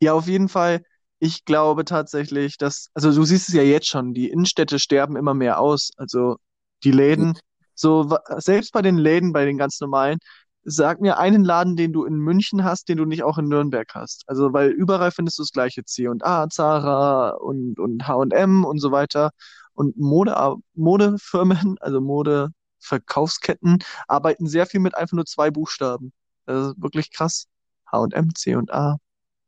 ja, 0.00 0.12
auf 0.12 0.26
jeden 0.26 0.48
Fall. 0.48 0.84
Ich 1.18 1.44
glaube 1.44 1.84
tatsächlich, 1.84 2.58
dass, 2.58 2.90
also 2.94 3.12
du 3.12 3.24
siehst 3.24 3.48
es 3.48 3.54
ja 3.54 3.62
jetzt 3.62 3.86
schon, 3.86 4.12
die 4.14 4.28
Innenstädte 4.28 4.78
sterben 4.78 5.16
immer 5.16 5.34
mehr 5.34 5.60
aus. 5.60 5.90
Also 5.96 6.36
die 6.82 6.90
Läden 6.90 7.38
So, 7.82 8.16
selbst 8.38 8.72
bei 8.72 8.80
den 8.80 8.96
Läden, 8.96 9.32
bei 9.32 9.44
den 9.44 9.58
ganz 9.58 9.80
normalen, 9.80 10.18
sag 10.64 11.00
mir 11.00 11.18
einen 11.18 11.44
Laden, 11.44 11.76
den 11.76 11.92
du 11.92 12.04
in 12.04 12.14
München 12.16 12.62
hast, 12.64 12.88
den 12.88 12.98
du 12.98 13.04
nicht 13.04 13.24
auch 13.24 13.38
in 13.38 13.48
Nürnberg 13.48 13.88
hast. 13.94 14.22
Also, 14.28 14.52
weil 14.52 14.70
überall 14.70 15.10
findest 15.10 15.38
du 15.38 15.42
das 15.42 15.50
gleiche 15.50 15.84
C&A, 15.84 16.48
Zara 16.48 17.30
und, 17.30 17.80
und 17.80 18.06
H&M 18.06 18.64
und 18.64 18.78
so 18.78 18.92
weiter. 18.92 19.30
Und 19.74 19.96
Mode, 19.96 20.34
Modefirmen, 20.74 21.76
also 21.80 22.00
Modeverkaufsketten, 22.00 23.82
arbeiten 24.06 24.46
sehr 24.46 24.66
viel 24.66 24.80
mit 24.80 24.94
einfach 24.94 25.16
nur 25.16 25.26
zwei 25.26 25.50
Buchstaben. 25.50 26.12
Das 26.46 26.68
ist 26.68 26.82
wirklich 26.82 27.12
krass. 27.12 27.46
H&M, 27.90 28.34
C&A, 28.34 28.96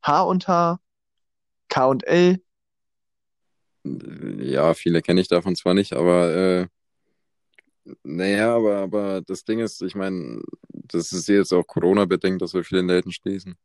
H 0.02 0.22
und 0.22 0.48
H, 0.48 0.78
K 1.68 1.86
und 1.86 2.04
L. 2.06 2.40
Ja, 3.84 4.74
viele 4.74 5.02
kenne 5.02 5.20
ich 5.20 5.28
davon 5.28 5.54
zwar 5.56 5.74
nicht, 5.74 5.92
aber 5.92 6.34
äh, 6.34 6.66
naja, 8.02 8.56
aber, 8.56 8.78
aber 8.78 9.20
das 9.22 9.44
Ding 9.44 9.60
ist, 9.60 9.82
ich 9.82 9.94
meine, 9.94 10.42
das 10.68 11.12
ist 11.12 11.28
jetzt 11.28 11.52
auch 11.52 11.66
Corona-bedingt, 11.66 12.40
dass 12.42 12.50
so 12.52 12.62
viele 12.62 12.82
Läden 12.82 13.12
schließen. 13.12 13.56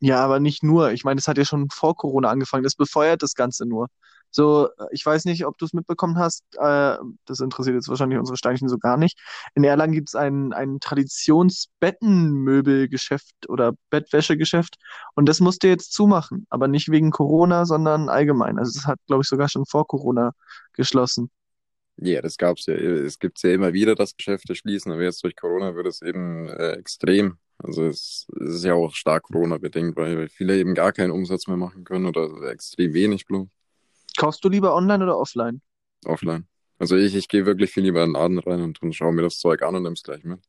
Ja, 0.00 0.24
aber 0.24 0.40
nicht 0.40 0.62
nur. 0.62 0.92
Ich 0.92 1.04
meine, 1.04 1.18
es 1.18 1.28
hat 1.28 1.38
ja 1.38 1.44
schon 1.44 1.68
vor 1.70 1.96
Corona 1.96 2.28
angefangen. 2.28 2.64
Das 2.64 2.74
befeuert 2.74 3.22
das 3.22 3.34
Ganze 3.34 3.64
nur. 3.66 3.88
So, 4.30 4.68
ich 4.90 5.06
weiß 5.06 5.24
nicht, 5.26 5.46
ob 5.46 5.58
du 5.58 5.64
es 5.64 5.72
mitbekommen 5.72 6.18
hast. 6.18 6.42
Äh, 6.58 6.96
das 7.24 7.38
interessiert 7.40 7.76
jetzt 7.76 7.88
wahrscheinlich 7.88 8.18
unsere 8.18 8.36
Steinchen 8.36 8.68
so 8.68 8.78
gar 8.78 8.96
nicht. 8.96 9.16
In 9.54 9.62
Erlangen 9.64 9.92
gibt 9.92 10.08
es 10.08 10.16
ein, 10.16 10.52
ein 10.52 10.80
Traditionsbettenmöbelgeschäft 10.80 13.48
oder 13.48 13.74
Bettwäschegeschäft. 13.90 14.76
Und 15.14 15.28
das 15.28 15.38
musste 15.40 15.68
jetzt 15.68 15.92
zumachen. 15.92 16.46
Aber 16.50 16.66
nicht 16.68 16.90
wegen 16.90 17.10
Corona, 17.12 17.64
sondern 17.64 18.08
allgemein. 18.08 18.58
Also, 18.58 18.78
es 18.78 18.86
hat, 18.86 18.98
glaube 19.06 19.22
ich, 19.22 19.28
sogar 19.28 19.48
schon 19.48 19.66
vor 19.66 19.86
Corona 19.86 20.32
geschlossen. 20.72 21.30
Ja, 21.96 22.20
das 22.22 22.36
gab's 22.36 22.66
ja, 22.66 22.74
es 22.74 23.18
gibt's 23.18 23.42
ja 23.42 23.52
immer 23.52 23.72
wieder, 23.72 23.94
dass 23.94 24.16
Geschäfte 24.16 24.54
schließen, 24.54 24.92
aber 24.92 25.02
jetzt 25.02 25.22
durch 25.22 25.36
Corona 25.36 25.74
wird 25.76 25.86
es 25.86 26.02
eben 26.02 26.48
äh, 26.48 26.72
extrem. 26.72 27.38
Also 27.58 27.84
es, 27.86 28.26
es 28.40 28.56
ist 28.56 28.64
ja 28.64 28.74
auch 28.74 28.94
stark 28.94 29.24
Corona-bedingt, 29.24 29.96
weil, 29.96 30.18
weil 30.18 30.28
viele 30.28 30.58
eben 30.58 30.74
gar 30.74 30.92
keinen 30.92 31.12
Umsatz 31.12 31.46
mehr 31.46 31.56
machen 31.56 31.84
können 31.84 32.06
oder 32.06 32.50
extrem 32.50 32.92
wenig 32.94 33.26
bloß 33.26 33.48
Kaufst 34.16 34.44
du 34.44 34.48
lieber 34.48 34.74
online 34.74 35.04
oder 35.04 35.16
offline? 35.18 35.62
offline. 36.06 36.46
Also 36.78 36.96
ich, 36.96 37.14
ich 37.14 37.28
gehe 37.28 37.46
wirklich 37.46 37.70
viel 37.72 37.82
lieber 37.84 38.02
in 38.02 38.10
den 38.10 38.14
Laden 38.14 38.38
rein 38.38 38.62
und, 38.62 38.82
und 38.82 38.94
schaue 38.94 39.12
mir 39.12 39.22
das 39.22 39.38
Zeug 39.38 39.62
an 39.62 39.76
und 39.76 39.82
nimm's 39.84 40.02
gleich 40.02 40.24
mit. 40.24 40.40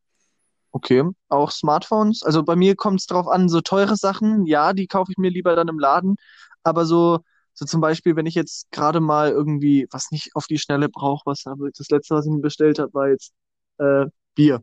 Okay, 0.72 1.04
auch 1.30 1.52
Smartphones. 1.52 2.22
Also 2.24 2.44
bei 2.44 2.56
mir 2.58 2.75
kommt 2.75 3.00
es 3.00 3.08
drauf 3.08 3.28
an, 3.28 3.48
so 3.48 3.62
teure 3.62 3.96
Sachen, 3.96 4.46
ja, 4.46 4.74
die 4.74 4.88
kaufe 4.88 5.12
ich 5.12 5.18
mir 5.18 5.30
lieber 5.32 5.56
dann 5.56 5.70
im 5.70 5.80
Laden. 5.80 6.18
Aber 6.64 6.86
so, 6.86 7.20
so 7.56 7.66
zum 7.66 7.80
Beispiel, 7.80 8.16
wenn 8.18 8.26
ich 8.26 8.36
jetzt 8.36 8.70
gerade 8.72 9.00
mal 9.00 9.32
irgendwie 9.32 9.88
was 9.90 10.12
nicht 10.12 10.36
auf 10.36 10.46
die 10.46 10.60
Schnelle 10.60 10.90
brauche, 10.90 11.26
was 11.26 11.46
habe 11.46 11.72
das 11.76 11.90
letzte, 11.90 12.16
was 12.16 12.26
ich 12.26 12.32
mir 12.32 12.42
bestellt 12.42 12.80
habe, 12.80 12.94
war 12.94 13.10
jetzt 13.10 13.34
äh, 13.78 14.06
Bier. 14.36 14.62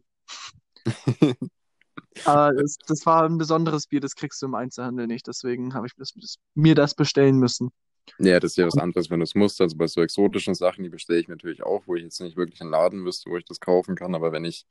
Aber 2.25 2.53
das, 2.61 2.77
das 2.87 3.07
war 3.07 3.25
ein 3.25 3.39
besonderes 3.39 3.87
Bier, 3.87 4.01
das 4.01 4.15
kriegst 4.15 4.43
du 4.43 4.47
im 4.47 4.55
Einzelhandel 4.55 5.07
nicht. 5.07 5.27
Deswegen 5.27 5.73
habe 5.73 5.87
ich 5.87 5.95
das, 5.97 6.13
das, 6.15 6.37
mir 6.55 6.75
das 6.75 6.95
bestellen 6.95 7.39
müssen. 7.39 7.71
Ja, 8.19 8.39
das 8.41 8.53
ist 8.53 8.57
ja 8.59 8.67
was 8.67 8.77
anderes, 8.77 9.09
wenn 9.09 9.21
du 9.21 9.25
es 9.25 9.35
musst. 9.35 9.61
Also 9.61 9.77
bei 9.77 9.87
so 9.87 10.03
exotischen 10.03 10.55
Sachen, 10.55 10.85
die 10.85 10.91
bestelle 10.91 11.21
ich 11.21 11.29
natürlich 11.29 11.63
auch, 11.63 11.83
wo 11.87 11.95
ich 11.95 12.03
jetzt 12.03 12.21
nicht 12.21 12.37
wirklich 12.37 12.61
einen 12.61 12.71
Laden 12.71 13.07
wüsste, 13.07 13.31
wo 13.31 13.39
ich 13.39 13.45
das 13.47 13.59
kaufen 13.61 13.95
kann. 13.95 14.15
Aber 14.15 14.33
wenn 14.33 14.45
ich, 14.45 14.67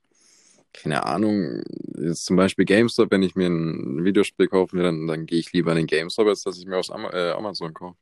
keine 0.73 1.05
Ahnung, 1.05 1.63
jetzt 1.97 2.25
zum 2.25 2.35
Beispiel 2.35 2.65
GameStop, 2.65 3.09
wenn 3.09 3.23
ich 3.23 3.35
mir 3.35 3.47
ein 3.47 4.03
Videospiel 4.03 4.47
kaufen 4.47 4.77
will, 4.77 4.83
dann, 4.83 5.07
dann 5.07 5.25
gehe 5.25 5.39
ich 5.39 5.51
lieber 5.53 5.71
in 5.71 5.77
den 5.77 5.87
GameStop, 5.87 6.27
als 6.27 6.43
dass 6.43 6.59
ich 6.59 6.67
mir 6.67 6.77
aus 6.77 6.91
Ama 6.91 7.09
äh, 7.13 7.31
Amazon 7.31 7.73
kaufe. 7.73 7.97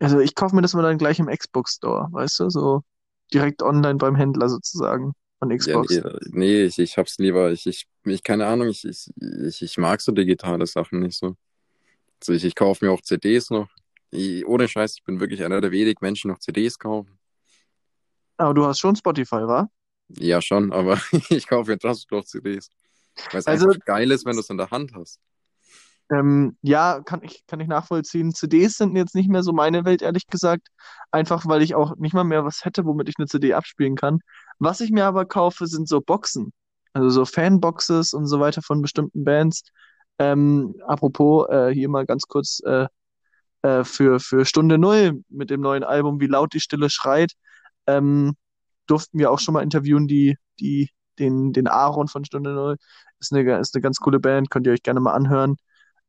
Also 0.00 0.20
ich 0.20 0.34
kaufe 0.34 0.54
mir 0.54 0.62
das 0.62 0.74
mal 0.74 0.82
dann 0.82 0.98
gleich 0.98 1.18
im 1.18 1.26
Xbox 1.28 1.74
Store, 1.74 2.08
weißt 2.12 2.40
du, 2.40 2.50
so 2.50 2.82
direkt 3.32 3.62
online 3.62 3.96
beim 3.98 4.16
Händler 4.16 4.48
sozusagen 4.48 5.12
von 5.38 5.50
Ja, 5.60 5.76
Xbox. 5.76 6.00
nee, 6.00 6.02
nee, 6.30 6.64
ich, 6.64 6.78
ich 6.78 6.96
hab's 6.98 7.18
lieber, 7.18 7.50
ich, 7.50 7.66
ich, 7.66 7.86
ich, 8.04 8.22
keine 8.22 8.46
Ahnung, 8.46 8.68
ich, 8.68 8.84
ich, 8.84 9.10
ich, 9.46 9.62
ich 9.62 9.76
mag 9.78 10.00
so 10.00 10.12
digitale 10.12 10.66
Sachen 10.66 11.00
nicht 11.00 11.18
so. 11.18 11.36
Also 12.20 12.34
ich, 12.34 12.44
ich 12.44 12.54
kaufe 12.56 12.84
mir 12.86 12.92
auch 12.92 13.02
CDs 13.02 13.50
noch. 13.50 13.68
Ich, 14.10 14.46
ohne 14.46 14.68
Scheiß, 14.68 14.96
ich 14.96 15.04
bin 15.04 15.20
wirklich 15.20 15.44
einer 15.44 15.60
der 15.60 15.72
wenigen 15.72 15.98
Menschen, 16.02 16.28
die 16.28 16.32
noch 16.34 16.40
CDs 16.40 16.78
kaufen. 16.78 17.18
Aber 18.36 18.52
du 18.54 18.66
hast 18.66 18.80
schon 18.80 18.96
Spotify, 18.96 19.46
wa? 19.46 19.68
Ja, 20.08 20.40
schon, 20.42 20.72
aber 20.72 21.00
ich 21.30 21.46
kaufe 21.46 21.70
mir 21.72 21.78
trotzdem 21.78 22.18
noch 22.18 22.24
CDs. 22.24 22.70
Weil 23.30 23.40
es 23.40 23.46
Also 23.46 23.66
einfach 23.66 23.78
geil 23.84 24.10
ist, 24.10 24.24
wenn 24.26 24.36
du 24.36 24.40
es 24.40 24.50
in 24.50 24.56
der 24.58 24.70
Hand 24.70 24.94
hast. 24.94 25.20
Ähm, 26.10 26.56
ja, 26.62 27.00
kann 27.04 27.22
ich, 27.22 27.44
kann 27.46 27.60
ich 27.60 27.68
nachvollziehen. 27.68 28.32
CDs 28.34 28.76
sind 28.78 28.96
jetzt 28.96 29.14
nicht 29.14 29.28
mehr 29.28 29.42
so 29.42 29.52
meine 29.52 29.84
Welt, 29.84 30.02
ehrlich 30.02 30.26
gesagt. 30.26 30.68
Einfach, 31.10 31.46
weil 31.46 31.62
ich 31.62 31.74
auch 31.74 31.96
nicht 31.96 32.14
mal 32.14 32.24
mehr 32.24 32.44
was 32.44 32.64
hätte, 32.64 32.84
womit 32.86 33.08
ich 33.08 33.16
eine 33.18 33.26
CD 33.26 33.54
abspielen 33.54 33.96
kann. 33.96 34.20
Was 34.58 34.80
ich 34.80 34.90
mir 34.90 35.04
aber 35.04 35.26
kaufe, 35.26 35.66
sind 35.66 35.88
so 35.88 36.00
Boxen. 36.00 36.52
Also 36.94 37.10
so 37.10 37.24
Fanboxes 37.26 38.14
und 38.14 38.26
so 38.26 38.40
weiter 38.40 38.62
von 38.62 38.80
bestimmten 38.82 39.24
Bands. 39.24 39.62
Ähm, 40.18 40.74
apropos, 40.86 41.48
äh, 41.50 41.70
hier 41.72 41.88
mal 41.88 42.06
ganz 42.06 42.26
kurz 42.26 42.60
äh, 42.64 42.86
äh, 43.62 43.84
für, 43.84 44.20
für 44.20 44.44
Stunde 44.44 44.78
Null 44.78 45.22
mit 45.28 45.50
dem 45.50 45.60
neuen 45.60 45.84
Album 45.84 46.20
Wie 46.20 46.26
laut 46.26 46.54
die 46.54 46.60
Stille 46.60 46.90
schreit. 46.90 47.32
Ähm, 47.86 48.34
durften 48.86 49.18
wir 49.18 49.30
auch 49.30 49.40
schon 49.40 49.54
mal 49.54 49.62
interviewen, 49.62 50.08
die, 50.08 50.36
die, 50.60 50.90
den, 51.18 51.52
den 51.52 51.68
Aaron 51.68 52.08
von 52.08 52.24
Stunde 52.24 52.52
Null. 52.52 52.76
Ist 53.20 53.32
eine, 53.32 53.58
ist 53.58 53.74
eine 53.74 53.82
ganz 53.82 53.98
coole 53.98 54.20
Band, 54.20 54.50
könnt 54.50 54.66
ihr 54.66 54.72
euch 54.72 54.82
gerne 54.82 55.00
mal 55.00 55.12
anhören. 55.14 55.56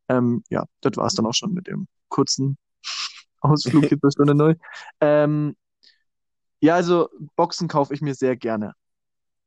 Ähm, 0.09 0.43
ja, 0.49 0.65
das 0.81 0.97
war's 0.97 1.13
dann 1.13 1.25
auch 1.25 1.33
schon 1.33 1.53
mit 1.53 1.67
dem 1.67 1.87
kurzen 2.09 2.57
Ausflug 3.41 3.85
hier 3.85 3.99
zur 3.99 4.11
Stunde 4.11 4.35
Null. 4.35 4.57
Ähm, 4.99 5.55
ja, 6.61 6.75
also 6.75 7.09
Boxen 7.35 7.67
kaufe 7.67 7.93
ich 7.93 8.01
mir 8.01 8.15
sehr 8.15 8.35
gerne. 8.35 8.73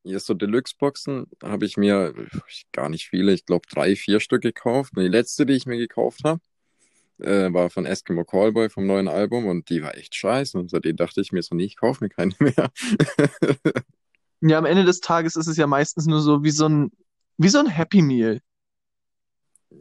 Hier 0.05 0.19
so 0.19 0.35
Deluxe-Boxen 0.35 1.27
habe 1.43 1.65
ich 1.65 1.77
mir 1.77 2.15
gar 2.73 2.89
nicht 2.89 3.09
viele, 3.09 3.33
ich 3.33 3.45
glaube 3.45 3.67
drei, 3.71 3.95
vier 3.95 4.19
Stück 4.19 4.43
gekauft. 4.43 4.97
Und 4.97 5.03
die 5.03 5.09
letzte, 5.09 5.47
die 5.47 5.53
ich 5.53 5.67
mir 5.67 5.77
gekauft 5.77 6.25
habe, 6.25 6.41
äh, 7.19 7.53
war 7.53 7.71
von 7.71 7.87
Eskimo 7.87 8.25
Callboy 8.25 8.69
vom 8.69 8.87
neuen 8.87 9.07
Album 9.07 9.47
und 9.47 9.69
die 9.69 9.83
war 9.83 9.97
echt 9.97 10.15
scheiße. 10.15 10.59
Und 10.59 10.71
seitdem 10.71 10.97
dachte 10.97 11.21
ich 11.21 11.31
mir 11.31 11.43
so, 11.43 11.55
nee, 11.55 11.65
ich 11.65 11.77
kaufe 11.77 12.03
mir 12.03 12.11
keine 12.11 12.35
mehr. 12.41 12.71
Ja, 14.45 14.59
am 14.59 14.65
Ende 14.65 14.85
des 14.85 14.99
Tages 14.99 15.37
ist 15.37 15.47
es 15.47 15.57
ja 15.57 15.69
meistens 15.69 16.07
nur 16.07 16.21
so 16.21 16.43
wie 16.43 16.51
so 16.51 16.69
ein, 16.69 16.91
wie 17.39 17.49
so 17.49 17.61
ein 17.61 17.69
Happy 17.69 18.03
Meal. 18.03 18.41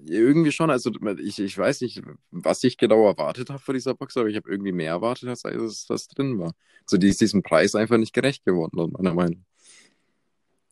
Irgendwie 0.06 0.52
schon, 0.52 0.70
also 0.70 0.92
ich, 1.20 1.40
ich 1.40 1.58
weiß 1.58 1.82
nicht, 1.82 2.02
was 2.32 2.64
ich 2.64 2.78
genau 2.78 3.06
erwartet 3.08 3.50
habe 3.50 3.60
von 3.60 3.74
dieser 3.76 3.94
Box, 3.94 4.18
aber 4.18 4.28
ich 4.28 4.36
habe 4.36 4.50
irgendwie 4.50 4.72
mehr 4.72 4.90
erwartet, 4.90 5.30
als 5.30 5.44
es 5.46 5.90
was 5.90 6.08
drin 6.08 6.40
war. 6.40 6.54
Also 6.86 6.98
die 6.98 7.10
ist 7.10 7.22
diesem 7.22 7.44
Preis 7.44 7.76
einfach 7.76 7.98
nicht 7.98 8.14
gerecht 8.14 8.46
geworden, 8.46 8.92
meiner 8.92 9.14
Meinung. 9.14 9.46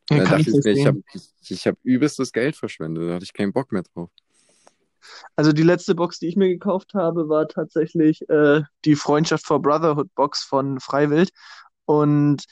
Ja, 0.09 0.17
Dann 0.17 0.25
kann 0.25 0.37
dachte 0.39 0.49
ich 0.49 0.57
ich 0.57 0.63
mir, 0.65 0.71
ich 0.71 0.85
habe 0.87 1.03
ich 1.41 1.67
hab 1.67 1.77
übelstes 1.83 2.31
Geld 2.33 2.55
verschwendet, 2.55 3.09
da 3.09 3.15
hatte 3.15 3.25
ich 3.25 3.33
keinen 3.33 3.53
Bock 3.53 3.71
mehr 3.71 3.83
drauf. 3.83 4.09
Also 5.35 5.53
die 5.53 5.63
letzte 5.63 5.95
Box, 5.95 6.19
die 6.19 6.27
ich 6.27 6.35
mir 6.35 6.49
gekauft 6.49 6.93
habe, 6.93 7.29
war 7.29 7.47
tatsächlich 7.47 8.27
äh, 8.29 8.61
die 8.85 8.95
Freundschaft 8.95 9.45
for 9.45 9.61
Brotherhood 9.61 10.13
Box 10.15 10.43
von 10.43 10.79
Freiwild. 10.79 11.31
Und 11.85 12.43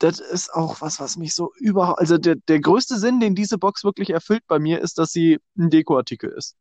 das 0.00 0.18
ist 0.18 0.52
auch 0.52 0.80
was, 0.80 0.98
was 0.98 1.16
mich 1.16 1.34
so 1.34 1.52
überhaupt, 1.56 2.00
also 2.00 2.18
der, 2.18 2.36
der 2.36 2.60
größte 2.60 2.98
Sinn, 2.98 3.20
den 3.20 3.34
diese 3.34 3.58
Box 3.58 3.84
wirklich 3.84 4.10
erfüllt 4.10 4.42
bei 4.48 4.58
mir, 4.58 4.80
ist, 4.80 4.98
dass 4.98 5.12
sie 5.12 5.38
ein 5.56 5.70
Dekoartikel 5.70 6.30
ist. 6.30 6.56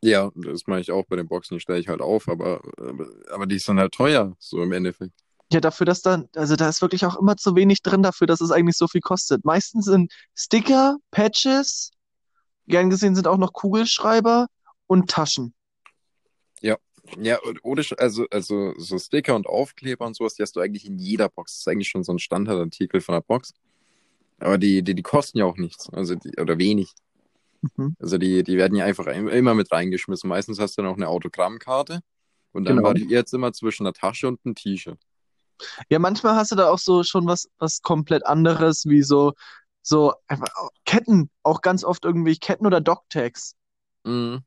Ja, 0.00 0.30
das 0.36 0.66
mache 0.66 0.80
ich 0.80 0.92
auch 0.92 1.04
bei 1.08 1.16
den 1.16 1.26
Boxen, 1.26 1.56
die 1.56 1.60
stelle 1.60 1.80
ich 1.80 1.88
halt 1.88 2.00
auf, 2.00 2.28
aber, 2.28 2.60
aber, 2.78 3.08
aber 3.30 3.46
die 3.46 3.58
sind 3.58 3.80
halt 3.80 3.92
teuer, 3.92 4.36
so 4.38 4.62
im 4.62 4.72
Endeffekt. 4.72 5.12
Ja, 5.52 5.60
dafür, 5.60 5.86
dass 5.86 6.02
da, 6.02 6.24
also 6.36 6.54
da 6.54 6.68
ist 6.68 6.82
wirklich 6.82 7.04
auch 7.04 7.16
immer 7.16 7.36
zu 7.36 7.56
wenig 7.56 7.82
drin 7.82 8.02
dafür, 8.02 8.28
dass 8.28 8.40
es 8.40 8.52
eigentlich 8.52 8.76
so 8.76 8.86
viel 8.86 9.00
kostet. 9.00 9.44
Meistens 9.44 9.86
sind 9.86 10.12
Sticker, 10.34 10.96
Patches, 11.10 11.90
gern 12.68 12.90
gesehen 12.90 13.16
sind 13.16 13.26
auch 13.26 13.38
noch 13.38 13.52
Kugelschreiber 13.52 14.46
und 14.86 15.10
Taschen. 15.10 15.54
Ja. 17.18 17.38
Ohne, 17.62 17.82
also, 17.98 18.26
also 18.30 18.74
so 18.78 18.98
Sticker 18.98 19.34
und 19.36 19.46
Aufkleber 19.46 20.06
und 20.06 20.14
sowas, 20.16 20.34
die 20.34 20.42
hast 20.42 20.56
du 20.56 20.60
eigentlich 20.60 20.86
in 20.86 20.98
jeder 20.98 21.28
Box. 21.28 21.52
Das 21.52 21.60
ist 21.60 21.68
eigentlich 21.68 21.88
schon 21.88 22.04
so 22.04 22.12
ein 22.12 22.18
Standardartikel 22.18 23.00
von 23.00 23.14
der 23.14 23.20
Box. 23.22 23.52
Aber 24.38 24.58
die, 24.58 24.82
die, 24.82 24.94
die 24.94 25.02
kosten 25.02 25.38
ja 25.38 25.44
auch 25.46 25.56
nichts, 25.56 25.88
also 25.90 26.14
die, 26.14 26.38
oder 26.38 26.58
wenig. 26.58 26.92
Mhm. 27.76 27.96
Also 27.98 28.18
die, 28.18 28.42
die 28.42 28.56
werden 28.56 28.76
ja 28.76 28.84
einfach 28.84 29.06
im- 29.06 29.28
immer 29.28 29.54
mit 29.54 29.72
reingeschmissen. 29.72 30.28
Meistens 30.28 30.58
hast 30.58 30.76
du 30.76 30.82
dann 30.82 30.90
auch 30.90 30.96
eine 30.96 31.08
Autogrammkarte 31.08 32.00
und 32.52 32.64
dann 32.64 32.76
Genau. 32.76 32.88
variiert 32.88 33.26
es 33.26 33.32
immer 33.32 33.52
zwischen 33.52 33.86
einer 33.86 33.94
Tasche 33.94 34.28
und 34.28 34.40
einem 34.44 34.54
T-Shirt. 34.54 34.98
Ja, 35.88 35.98
manchmal 35.98 36.36
hast 36.36 36.52
du 36.52 36.56
da 36.56 36.68
auch 36.68 36.78
so 36.78 37.02
schon 37.02 37.26
was, 37.26 37.48
was 37.58 37.80
komplett 37.80 38.26
anderes, 38.26 38.84
wie 38.86 39.02
so, 39.02 39.32
so 39.80 40.12
einfach 40.26 40.48
Ketten, 40.84 41.30
auch 41.42 41.62
ganz 41.62 41.82
oft 41.82 42.04
irgendwie 42.04 42.36
Ketten 42.36 42.66
oder 42.66 42.82
Dogtags. 42.82 43.54
Mhm. 44.04 44.40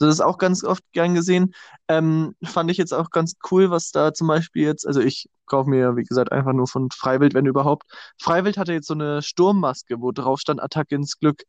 Das 0.00 0.14
ist 0.14 0.20
auch 0.20 0.38
ganz 0.38 0.64
oft 0.64 0.82
gern 0.92 1.14
gesehen. 1.14 1.54
Ähm, 1.88 2.34
fand 2.42 2.70
ich 2.70 2.78
jetzt 2.78 2.94
auch 2.94 3.10
ganz 3.10 3.34
cool, 3.50 3.70
was 3.70 3.90
da 3.90 4.14
zum 4.14 4.28
Beispiel 4.28 4.64
jetzt, 4.64 4.86
also 4.86 5.00
ich 5.00 5.28
kaufe 5.46 5.68
mir, 5.68 5.78
ja, 5.78 5.96
wie 5.96 6.04
gesagt, 6.04 6.32
einfach 6.32 6.52
nur 6.52 6.66
von 6.66 6.88
Freiwild, 6.90 7.34
wenn 7.34 7.46
überhaupt. 7.46 7.84
Freiwild 8.20 8.56
hatte 8.56 8.72
jetzt 8.72 8.86
so 8.86 8.94
eine 8.94 9.20
Sturmmaske, 9.20 10.00
wo 10.00 10.12
drauf 10.12 10.40
stand 10.40 10.62
Attacke 10.62 10.94
ins 10.94 11.18
Glück. 11.18 11.42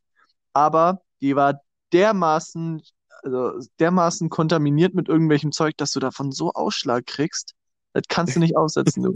Aber 0.52 1.00
die 1.22 1.34
war 1.36 1.62
dermaßen, 1.92 2.82
also 3.22 3.52
dermaßen 3.78 4.28
kontaminiert 4.28 4.94
mit 4.94 5.08
irgendwelchem 5.08 5.52
Zeug, 5.52 5.76
dass 5.78 5.92
du 5.92 6.00
davon 6.00 6.32
so 6.32 6.52
Ausschlag 6.52 7.06
kriegst. 7.06 7.54
Das 7.92 8.02
kannst 8.08 8.36
du 8.36 8.40
nicht 8.40 8.56
aussetzen, 8.56 9.02
du. 9.02 9.14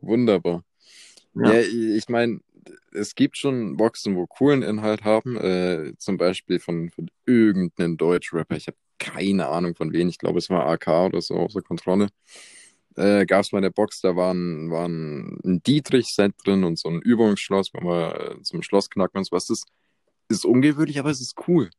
Wunderbar. 0.00 0.64
Ja. 1.34 1.52
Ja, 1.52 1.60
ich 1.60 2.08
meine, 2.08 2.40
es 2.92 3.14
gibt 3.14 3.36
schon 3.36 3.76
Boxen, 3.76 4.16
wo 4.16 4.26
coolen 4.26 4.62
Inhalt 4.62 5.04
haben, 5.04 5.36
äh, 5.36 5.94
zum 5.98 6.16
Beispiel 6.16 6.60
von, 6.60 6.90
von 6.90 7.10
irgendeinem 7.26 7.96
Deutschrapper. 7.96 8.56
Ich 8.56 8.66
habe 8.66 8.76
keine 8.98 9.48
Ahnung 9.48 9.74
von 9.74 9.92
wem. 9.92 10.08
Ich 10.08 10.18
glaube, 10.18 10.38
es 10.38 10.50
war 10.50 10.66
AK 10.66 10.88
oder 11.06 11.20
so 11.20 11.34
außer 11.34 11.62
Kontrolle. 11.62 12.08
Äh, 12.96 13.26
Gab 13.26 13.42
es 13.42 13.52
mal 13.52 13.58
eine 13.58 13.70
Box, 13.70 14.00
da 14.00 14.16
war 14.16 14.32
ein, 14.32 14.70
war 14.70 14.86
ein 14.86 15.62
Dietrich-Set 15.66 16.34
drin 16.44 16.64
und 16.64 16.78
so 16.78 16.88
ein 16.88 17.00
Übungsschloss, 17.00 17.72
wenn 17.72 17.84
man 17.84 18.12
äh, 18.12 18.42
zum 18.42 18.62
Schloss 18.62 18.90
knacken 18.90 19.18
und 19.18 19.24
so 19.24 19.32
was. 19.32 19.46
Das 19.46 19.64
ist 20.28 20.44
ungewöhnlich, 20.44 20.98
aber 20.98 21.10
es 21.10 21.20
ist 21.20 21.34
cool. 21.48 21.70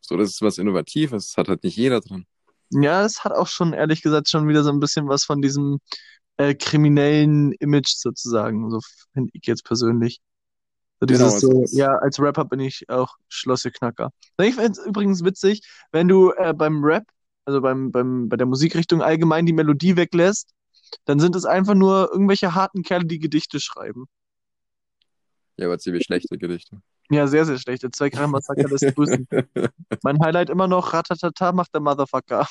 So, 0.00 0.16
das 0.16 0.30
ist 0.30 0.42
was 0.42 0.58
Innovatives. 0.58 1.28
Das 1.28 1.36
hat 1.36 1.48
halt 1.48 1.64
nicht 1.64 1.76
jeder 1.76 2.00
drin. 2.00 2.26
Ja, 2.70 3.04
es 3.04 3.24
hat 3.24 3.32
auch 3.32 3.46
schon, 3.46 3.72
ehrlich 3.72 4.02
gesagt, 4.02 4.28
schon 4.28 4.48
wieder 4.48 4.62
so 4.62 4.70
ein 4.70 4.80
bisschen 4.80 5.08
was 5.08 5.24
von 5.24 5.40
diesem 5.40 5.78
äh, 6.38 6.54
kriminellen 6.54 7.52
Image 7.52 7.94
sozusagen, 7.96 8.70
so 8.70 8.80
finde 9.12 9.30
ich 9.34 9.46
jetzt 9.46 9.64
persönlich. 9.64 10.20
So 11.00 11.06
Genau, 11.06 11.18
dieses 11.18 11.34
es 11.34 11.40
so, 11.40 11.62
ist, 11.62 11.76
ja, 11.76 11.94
als 11.96 12.18
Rapper 12.18 12.44
bin 12.44 12.60
ich 12.60 12.88
auch 12.88 13.16
Schlosseknacker. 13.28 14.10
Ich 14.40 14.54
finde 14.54 14.72
es 14.72 14.78
übrigens 14.78 15.22
witzig, 15.24 15.60
wenn 15.92 16.08
du 16.08 16.32
äh, 16.32 16.52
beim 16.54 16.82
Rap, 16.84 17.04
also 17.44 17.60
beim, 17.60 17.92
beim, 17.92 18.28
bei 18.28 18.36
der 18.36 18.46
Musikrichtung 18.46 19.02
allgemein 19.02 19.46
die 19.46 19.52
Melodie 19.52 19.96
weglässt, 19.96 20.50
dann 21.04 21.20
sind 21.20 21.36
es 21.36 21.44
einfach 21.44 21.74
nur 21.74 22.10
irgendwelche 22.12 22.54
harten 22.54 22.82
Kerle, 22.82 23.06
die 23.06 23.18
Gedichte 23.18 23.60
schreiben. 23.60 24.06
ja, 25.56 25.66
aber 25.66 25.78
ziemlich 25.78 26.04
schlechte 26.04 26.38
Gedichte. 26.38 26.80
Ja, 27.10 27.26
sehr, 27.26 27.44
sehr 27.44 27.58
schlecht. 27.58 27.82
Der 27.82 27.92
Zweckreim-Massaker 27.92 28.68
lässt 28.68 28.94
grüßen. 28.94 29.26
Mein 30.02 30.20
Highlight 30.20 30.50
immer 30.50 30.68
noch, 30.68 30.92
Ratatata 30.92 31.52
macht 31.52 31.74
der 31.74 31.80
Motherfucker. 31.80 32.46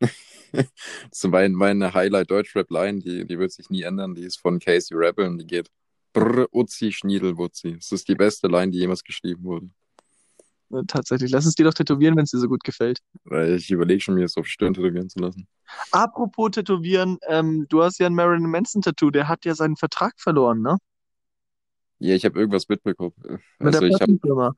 So 1.12 1.28
mein, 1.28 1.52
meine 1.52 1.94
Highlight-Deutschrap-Line, 1.94 3.00
die, 3.00 3.26
die 3.26 3.38
wird 3.38 3.52
sich 3.52 3.70
nie 3.70 3.82
ändern. 3.82 4.14
Die 4.14 4.24
ist 4.24 4.40
von 4.40 4.58
Casey 4.58 4.96
Rebel 4.96 5.26
und 5.26 5.38
die 5.38 5.46
geht 5.46 5.70
Brr, 6.12 6.48
Uzi, 6.52 6.92
Schniedelwutzi. 6.92 7.76
Das 7.76 7.92
ist 7.92 8.08
die 8.08 8.14
beste 8.14 8.48
Line, 8.48 8.70
die 8.72 8.78
jemals 8.78 9.04
geschrieben 9.04 9.44
wurde. 9.44 9.68
Äh, 10.72 10.82
Tatsächlich. 10.86 11.30
Lass 11.30 11.46
es 11.46 11.54
dir 11.54 11.64
doch 11.64 11.74
tätowieren, 11.74 12.16
wenn 12.16 12.24
es 12.24 12.30
dir 12.30 12.38
so 12.38 12.48
gut 12.48 12.64
gefällt. 12.64 13.00
Ich 13.30 13.70
überlege 13.70 14.00
schon, 14.00 14.14
mir 14.14 14.22
das 14.22 14.36
auf 14.36 14.46
Stirn 14.46 14.74
tätowieren 14.74 15.08
zu 15.08 15.18
lassen. 15.20 15.46
Apropos 15.90 16.52
Tätowieren, 16.52 17.18
ähm, 17.28 17.66
du 17.68 17.82
hast 17.82 17.98
ja 17.98 18.06
ein 18.06 18.14
Marilyn 18.14 18.50
Manson-Tattoo, 18.50 19.10
der 19.10 19.28
hat 19.28 19.44
ja 19.44 19.54
seinen 19.54 19.76
Vertrag 19.76 20.14
verloren, 20.18 20.62
ne? 20.62 20.78
Ja, 21.98 22.14
ich 22.14 22.24
habe 22.24 22.38
irgendwas 22.38 22.68
mitbekommen. 22.68 23.14
Mit 23.18 23.74
der 23.74 23.82
Also 23.82 23.86
ich 23.86 23.94
habe, 23.94 23.98
Plattenfirma. 23.98 24.54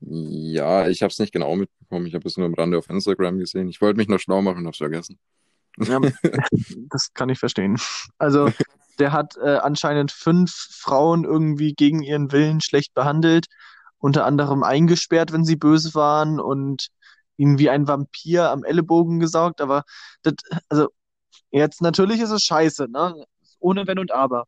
Ja, 0.00 0.88
ich 0.88 1.02
habe 1.02 1.10
es 1.10 1.18
nicht 1.18 1.32
genau 1.32 1.56
mitbekommen. 1.56 2.06
Ich 2.06 2.14
habe 2.14 2.26
es 2.28 2.36
nur 2.36 2.46
am 2.46 2.54
Rande 2.54 2.78
auf 2.78 2.90
Instagram 2.90 3.38
gesehen. 3.38 3.68
Ich 3.68 3.80
wollte 3.80 3.96
mich 3.96 4.08
noch 4.08 4.18
schlau 4.18 4.42
machen 4.42 4.58
und 4.58 4.66
hab's 4.66 4.78
vergessen. 4.78 5.18
Ja, 5.78 6.00
das 6.90 7.12
kann 7.14 7.28
ich 7.28 7.38
verstehen. 7.38 7.76
Also, 8.18 8.50
der 8.98 9.12
hat 9.12 9.36
äh, 9.36 9.56
anscheinend 9.56 10.12
fünf 10.12 10.50
Frauen 10.50 11.24
irgendwie 11.24 11.74
gegen 11.74 12.02
ihren 12.02 12.32
Willen 12.32 12.60
schlecht 12.60 12.94
behandelt, 12.94 13.46
unter 13.98 14.24
anderem 14.24 14.62
eingesperrt, 14.62 15.32
wenn 15.32 15.44
sie 15.44 15.56
böse 15.56 15.94
waren 15.94 16.40
und 16.40 16.88
ihn 17.36 17.58
wie 17.58 17.70
ein 17.70 17.88
Vampir 17.88 18.50
am 18.50 18.64
Ellenbogen 18.64 19.20
gesaugt. 19.20 19.60
Aber 19.60 19.84
das, 20.22 20.34
also, 20.68 20.88
jetzt 21.50 21.82
natürlich 21.82 22.20
ist 22.20 22.30
es 22.30 22.42
scheiße, 22.44 22.88
ne? 22.90 23.24
Ohne 23.58 23.86
Wenn 23.86 23.98
und 23.98 24.12
Aber. 24.12 24.46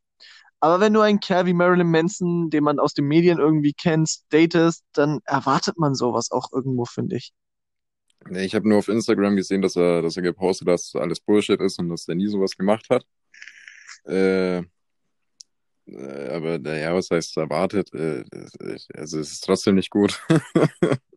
Aber 0.61 0.81
wenn 0.81 0.93
du 0.93 1.01
einen 1.01 1.21
Kerl 1.21 1.47
wie 1.47 1.55
Marilyn 1.55 1.91
Manson, 1.91 2.51
den 2.51 2.65
man 2.65 2.79
aus 2.79 2.95
den 2.95 3.07
Medien 3.07 3.39
irgendwie 3.39 3.73
kennt, 3.73 4.11
datest, 4.31 4.85
dann 4.93 5.21
erwartet 5.25 5.79
man 5.79 5.95
sowas 5.95 6.31
auch 6.31 6.53
irgendwo, 6.53 6.85
finde 6.85 7.17
ich. 7.17 7.33
Nee, 8.29 8.45
Ich 8.45 8.55
habe 8.55 8.69
nur 8.69 8.79
auf 8.79 8.89
Instagram 8.89 9.37
gesehen, 9.37 9.63
dass 9.63 9.77
er, 9.77 10.03
dass 10.03 10.17
er 10.17 10.23
gepostet 10.23 10.67
hat, 10.67 10.75
dass 10.75 10.95
alles 10.97 11.21
Bullshit 11.21 11.61
ist 11.61 11.79
und 11.79 11.89
dass 11.89 12.09
er 12.09 12.17
nie 12.17 12.27
sowas 12.27 12.57
gemacht 12.57 12.87
hat. 12.91 13.05
Äh, 14.07 14.59
äh, 15.87 16.29
aber 16.33 16.59
naja, 16.59 16.95
was 16.95 17.11
heißt 17.11 17.37
erwartet? 17.37 17.93
Äh, 17.95 18.25
also 18.95 19.21
es 19.21 19.33
ist 19.33 19.45
trotzdem 19.45 19.77
nicht 19.77 19.91
gut, 19.91 20.21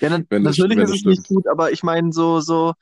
Ja, 0.00 0.08
na, 0.08 0.38
natürlich 0.38 0.78
ist 0.78 0.94
es 0.94 1.04
nicht 1.04 1.28
gut, 1.28 1.46
aber 1.46 1.70
ich 1.70 1.84
meine, 1.84 2.12
so, 2.12 2.40
so, 2.40 2.74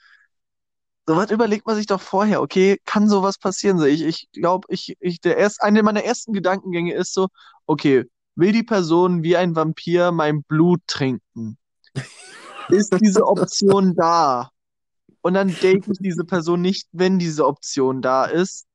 sowas 1.10 1.32
überlegt 1.32 1.66
man 1.66 1.74
sich 1.74 1.86
doch 1.86 2.00
vorher, 2.00 2.40
okay, 2.40 2.80
kann 2.84 3.08
sowas 3.08 3.36
passieren? 3.36 3.78
So, 3.78 3.84
ich, 3.84 4.02
ich 4.02 4.28
glaube, 4.30 4.68
ich, 4.70 4.96
ich, 5.00 5.20
der 5.20 5.36
erst, 5.36 5.60
eine 5.60 5.82
meiner 5.82 6.04
ersten 6.04 6.32
Gedankengänge 6.32 6.94
ist 6.94 7.12
so, 7.12 7.26
okay, 7.66 8.04
will 8.36 8.52
die 8.52 8.62
Person 8.62 9.24
wie 9.24 9.36
ein 9.36 9.56
Vampir 9.56 10.12
mein 10.12 10.44
Blut 10.44 10.80
trinken? 10.86 11.58
Ist 12.68 12.96
diese 13.00 13.26
Option 13.26 13.94
da? 13.96 14.50
Und 15.20 15.34
dann 15.34 15.48
date 15.60 15.88
ich 15.88 15.98
diese 15.98 16.24
Person 16.24 16.60
nicht, 16.60 16.86
wenn 16.92 17.18
diese 17.18 17.44
Option 17.44 18.02
da 18.02 18.26
ist. 18.26 18.66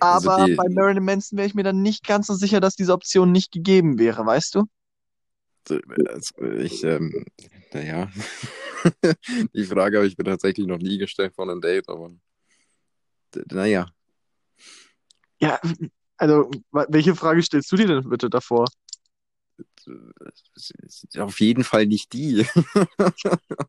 Also 0.00 0.30
Aber 0.30 0.46
bei 0.56 0.66
die, 0.68 0.74
Marilyn 0.74 1.04
Manson 1.04 1.36
wäre 1.36 1.46
ich 1.46 1.54
mir 1.54 1.62
dann 1.62 1.82
nicht 1.82 2.06
ganz 2.06 2.26
so 2.26 2.34
sicher, 2.34 2.60
dass 2.60 2.74
diese 2.74 2.94
Option 2.94 3.32
nicht 3.32 3.52
gegeben 3.52 3.98
wäre, 3.98 4.24
weißt 4.24 4.54
du? 4.54 4.64
also 5.68 6.44
ich, 6.56 6.84
ähm, 6.84 7.26
naja, 7.72 8.08
die 9.54 9.64
Frage 9.64 9.98
habe 9.98 10.06
ich 10.06 10.16
mir 10.18 10.24
tatsächlich 10.24 10.66
noch 10.66 10.78
nie 10.78 10.98
gestellt 10.98 11.34
von 11.34 11.50
einem 11.50 11.60
Date, 11.60 11.88
aber 11.88 12.10
naja, 13.50 13.86
Ja, 15.40 15.60
also, 16.16 16.50
welche 16.70 17.14
Frage 17.14 17.42
stellst 17.42 17.70
du 17.72 17.76
dir 17.76 17.86
denn 17.86 18.08
bitte 18.08 18.30
davor? 18.30 18.66
auf 21.18 21.40
jeden 21.40 21.64
Fall 21.64 21.86
nicht 21.86 22.12
die. 22.12 22.46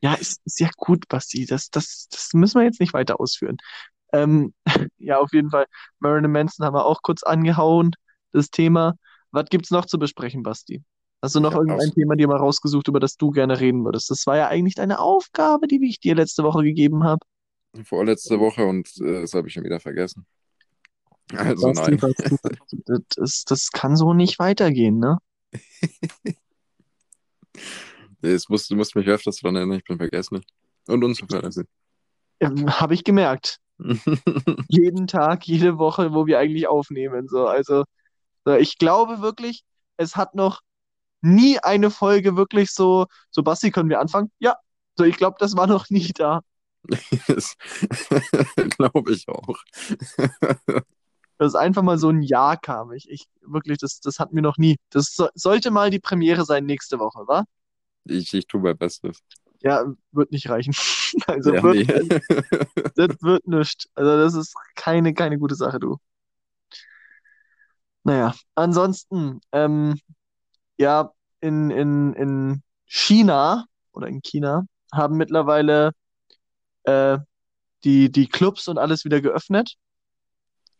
Ja, 0.00 0.14
ist, 0.14 0.42
ja 0.60 0.68
gut, 0.76 1.08
Basti. 1.08 1.46
Das, 1.46 1.70
das, 1.70 2.08
das 2.10 2.34
müssen 2.34 2.58
wir 2.60 2.64
jetzt 2.66 2.78
nicht 2.78 2.92
weiter 2.92 3.20
ausführen. 3.20 3.56
Ähm, 4.12 4.52
ja, 4.98 5.18
auf 5.18 5.32
jeden 5.32 5.48
Fall. 5.50 5.66
Marilyn 5.98 6.30
Manson 6.30 6.66
haben 6.66 6.74
wir 6.74 6.84
auch 6.84 7.00
kurz 7.02 7.22
angehauen, 7.22 7.92
das 8.32 8.50
Thema. 8.50 8.96
Was 9.30 9.46
gibt's 9.48 9.70
noch 9.70 9.86
zu 9.86 9.98
besprechen, 9.98 10.42
Basti? 10.42 10.84
Hast 11.24 11.34
du 11.34 11.40
noch 11.40 11.54
habe 11.54 11.66
irgendein 11.66 11.90
Thema 11.92 12.16
dir 12.16 12.28
mal 12.28 12.36
rausgesucht, 12.36 12.86
über 12.88 13.00
das 13.00 13.16
du 13.16 13.30
gerne 13.30 13.58
reden 13.58 13.82
würdest? 13.82 14.10
Das 14.10 14.26
war 14.26 14.36
ja 14.36 14.48
eigentlich 14.48 14.74
deine 14.74 14.98
Aufgabe, 14.98 15.66
die 15.66 15.80
ich 15.88 15.98
dir 15.98 16.14
letzte 16.14 16.44
Woche 16.44 16.62
gegeben 16.62 17.02
habe. 17.02 17.24
vorletzte 17.84 18.38
Woche 18.38 18.66
und 18.66 18.90
äh, 19.00 19.22
das 19.22 19.32
habe 19.32 19.48
ich 19.48 19.54
schon 19.54 19.64
wieder 19.64 19.80
vergessen. 19.80 20.26
Also 21.34 21.68
Basti, 21.68 21.92
nein. 21.92 21.96
Basti, 21.98 22.36
das, 22.84 23.00
das, 23.16 23.44
das 23.44 23.70
kann 23.70 23.96
so 23.96 24.12
nicht 24.12 24.38
weitergehen, 24.38 24.98
ne? 24.98 25.16
Es 28.20 28.50
muss, 28.50 28.68
du 28.68 28.76
musst 28.76 28.94
mich 28.94 29.06
öfters 29.06 29.38
dran 29.38 29.56
erinnern, 29.56 29.78
ich 29.78 29.84
bin 29.84 29.96
vergessen. 29.96 30.44
Und 30.88 31.04
unzuverlässig. 31.04 31.64
Ähm, 32.40 32.68
habe 32.68 32.92
ich 32.92 33.02
gemerkt. 33.02 33.60
Jeden 34.68 35.06
Tag, 35.06 35.46
jede 35.46 35.78
Woche, 35.78 36.12
wo 36.12 36.26
wir 36.26 36.38
eigentlich 36.38 36.68
aufnehmen. 36.68 37.28
So, 37.28 37.46
also, 37.46 37.84
so, 38.44 38.56
ich 38.56 38.76
glaube 38.76 39.22
wirklich, 39.22 39.64
es 39.96 40.16
hat 40.16 40.34
noch 40.34 40.60
nie 41.24 41.58
eine 41.58 41.90
Folge 41.90 42.36
wirklich 42.36 42.70
so, 42.70 43.06
so 43.30 43.42
Basti, 43.42 43.70
können 43.70 43.88
wir 43.88 44.00
anfangen? 44.00 44.30
Ja. 44.38 44.56
So, 44.96 45.04
ich 45.04 45.16
glaube, 45.16 45.36
das 45.40 45.56
war 45.56 45.66
noch 45.66 45.90
nie 45.90 46.12
da. 46.14 46.40
Das 47.28 47.56
glaube 48.76 49.12
ich 49.12 49.26
auch. 49.28 49.56
Dass 51.38 51.54
einfach 51.54 51.82
mal 51.82 51.98
so 51.98 52.10
ein 52.10 52.22
Ja 52.22 52.56
kam. 52.56 52.92
Ich, 52.92 53.10
ich 53.10 53.26
wirklich, 53.42 53.78
das, 53.78 54.00
das 54.00 54.20
hatten 54.20 54.36
wir 54.36 54.42
noch 54.42 54.56
nie. 54.56 54.76
Das 54.90 55.14
so, 55.14 55.28
sollte 55.34 55.70
mal 55.70 55.90
die 55.90 55.98
Premiere 55.98 56.44
sein 56.44 56.64
nächste 56.64 57.00
Woche, 57.00 57.26
wa? 57.26 57.44
Ich, 58.04 58.32
ich 58.34 58.46
tue 58.46 58.60
mein 58.60 58.76
Bestes. 58.76 59.18
Ja, 59.60 59.84
wird 60.12 60.30
nicht 60.30 60.48
reichen. 60.48 60.74
Also 61.28 61.54
Ja, 61.54 61.62
wird, 61.62 61.76
nee. 61.76 62.20
das 62.96 63.22
wird 63.22 63.46
nichts. 63.46 63.88
Also 63.94 64.16
das 64.16 64.34
ist 64.34 64.54
keine, 64.74 65.14
keine 65.14 65.38
gute 65.38 65.54
Sache, 65.54 65.78
du. 65.78 65.98
Naja, 68.02 68.34
ansonsten, 68.54 69.40
ähm, 69.52 69.98
ja, 70.78 71.12
in, 71.40 71.70
in, 71.70 72.14
in 72.14 72.62
China 72.86 73.66
oder 73.92 74.08
in 74.08 74.22
China 74.22 74.66
haben 74.92 75.16
mittlerweile 75.16 75.92
äh, 76.84 77.18
die, 77.84 78.10
die 78.10 78.26
Clubs 78.28 78.68
und 78.68 78.78
alles 78.78 79.04
wieder 79.04 79.20
geöffnet, 79.20 79.74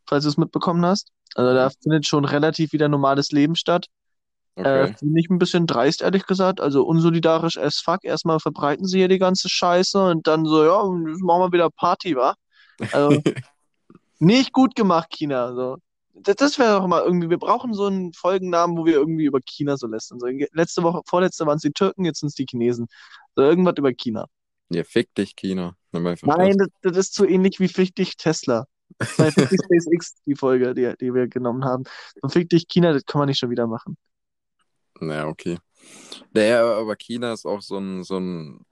falls 0.07 0.25
du 0.25 0.31
es 0.31 0.37
mitbekommen 0.37 0.85
hast. 0.85 1.11
Also 1.35 1.55
da 1.55 1.71
findet 1.83 2.07
schon 2.07 2.25
relativ 2.25 2.73
wieder 2.73 2.89
normales 2.89 3.31
Leben 3.31 3.57
statt. 3.57 3.87
Äh, 4.57 4.87
Okay. 4.87 4.95
finde 4.99 5.21
ich 5.21 5.29
ein 5.31 5.39
bisschen 5.39 5.67
dreist, 5.67 6.01
ehrlich 6.01 6.27
gesagt. 6.27 6.61
Also 6.61 6.85
unsolidarisch 6.85 7.59
as 7.59 7.79
fuck. 7.79 8.05
Erstmal 8.05 8.39
verbreiten 8.39 8.87
sie 8.87 8.99
hier 8.99 9.09
die 9.09 9.19
ganze 9.19 9.49
Scheiße 9.49 10.01
und 10.01 10.27
dann 10.29 10.47
so, 10.47 10.65
ja, 10.65 10.85
machen 10.85 11.41
wir 11.41 11.53
wieder 11.53 11.71
Party, 11.71 12.15
wa? 12.15 12.35
Also 12.93 13.21
nicht 14.21 14.53
gut 14.53 14.77
gemacht, 14.77 15.11
China. 15.11 15.55
So. 15.55 15.79
Das, 16.15 16.37
das 16.37 16.59
wäre 16.59 16.79
doch 16.79 16.87
mal 16.87 17.03
irgendwie, 17.03 17.29
wir 17.29 17.39
brauchen 17.39 17.75
so 17.75 17.87
einen 17.87 18.13
Folgennamen, 18.13 18.77
wo 18.77 18.85
wir 18.85 18.95
irgendwie 18.95 19.25
über 19.25 19.41
China 19.41 19.77
so 19.77 19.87
lästern. 19.87 20.21
So, 20.21 20.27
letzte 20.53 20.83
Woche, 20.83 21.03
vorletzte 21.07 21.47
waren 21.47 21.57
es 21.57 21.63
die 21.63 21.73
Türken, 21.73 22.05
jetzt 22.05 22.21
sind 22.21 22.29
es 22.29 22.35
die 22.35 22.47
Chinesen. 22.49 22.87
So 23.35 23.43
irgendwas 23.43 23.75
über 23.79 23.93
China. 23.93 24.27
Ja, 24.71 24.85
fick 24.85 25.15
dich, 25.15 25.37
China. 25.37 25.77
Nein, 25.93 26.57
das. 26.59 26.69
das, 26.83 26.97
ist 26.97 27.15
so 27.15 27.25
ähnlich 27.25 27.61
wie 27.61 27.69
Fick 27.69 27.95
dich 27.95 28.17
Tesla. 28.17 28.67
Bei 28.99 29.31
SpaceX, 29.31 30.15
die 30.27 30.35
Folge, 30.35 30.75
die, 30.75 30.93
die 31.01 31.15
wir 31.15 31.29
genommen 31.29 31.65
haben. 31.65 31.85
Und 32.23 32.33
Fick 32.33 32.49
dich 32.49 32.69
China, 32.69 32.93
das 32.93 33.05
kann 33.05 33.21
man 33.21 33.29
nicht 33.29 33.39
schon 33.39 33.51
wieder 33.51 33.67
machen. 33.67 33.97
Naja, 35.01 35.27
okay. 35.27 35.59
Naja, 36.33 36.65
aber 36.79 36.97
China 36.97 37.33
ist 37.33 37.45
auch 37.45 37.61
so 37.61 37.79
ein, 37.79 38.05
so 38.05 38.19
ein, 38.19 38.65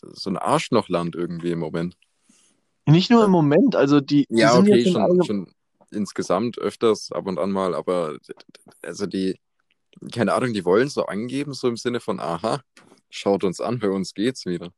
so 0.00 0.30
ein 0.30 0.36
Arschlochland 0.36 1.14
irgendwie 1.14 1.50
im 1.50 1.60
Moment. 1.60 1.96
Nicht 2.86 3.10
nur 3.10 3.24
im 3.24 3.30
Moment, 3.30 3.76
also 3.76 4.00
die, 4.00 4.26
die 4.28 4.40
Ja, 4.40 4.58
okay, 4.58 4.90
schon 4.90 5.24
schon 5.24 5.54
insgesamt 5.94 6.58
öfters 6.58 7.12
ab 7.12 7.26
und 7.26 7.38
an 7.38 7.50
mal, 7.50 7.74
aber 7.74 8.18
also 8.82 9.06
die, 9.06 9.38
keine 10.12 10.34
Ahnung, 10.34 10.52
die 10.52 10.64
wollen 10.64 10.88
so 10.88 11.06
angeben, 11.06 11.52
so 11.52 11.68
im 11.68 11.76
Sinne 11.76 12.00
von, 12.00 12.20
aha, 12.20 12.60
schaut 13.10 13.44
uns 13.44 13.60
an, 13.60 13.78
bei 13.78 13.88
uns 13.88 14.14
geht's 14.14 14.46
wieder. 14.46 14.70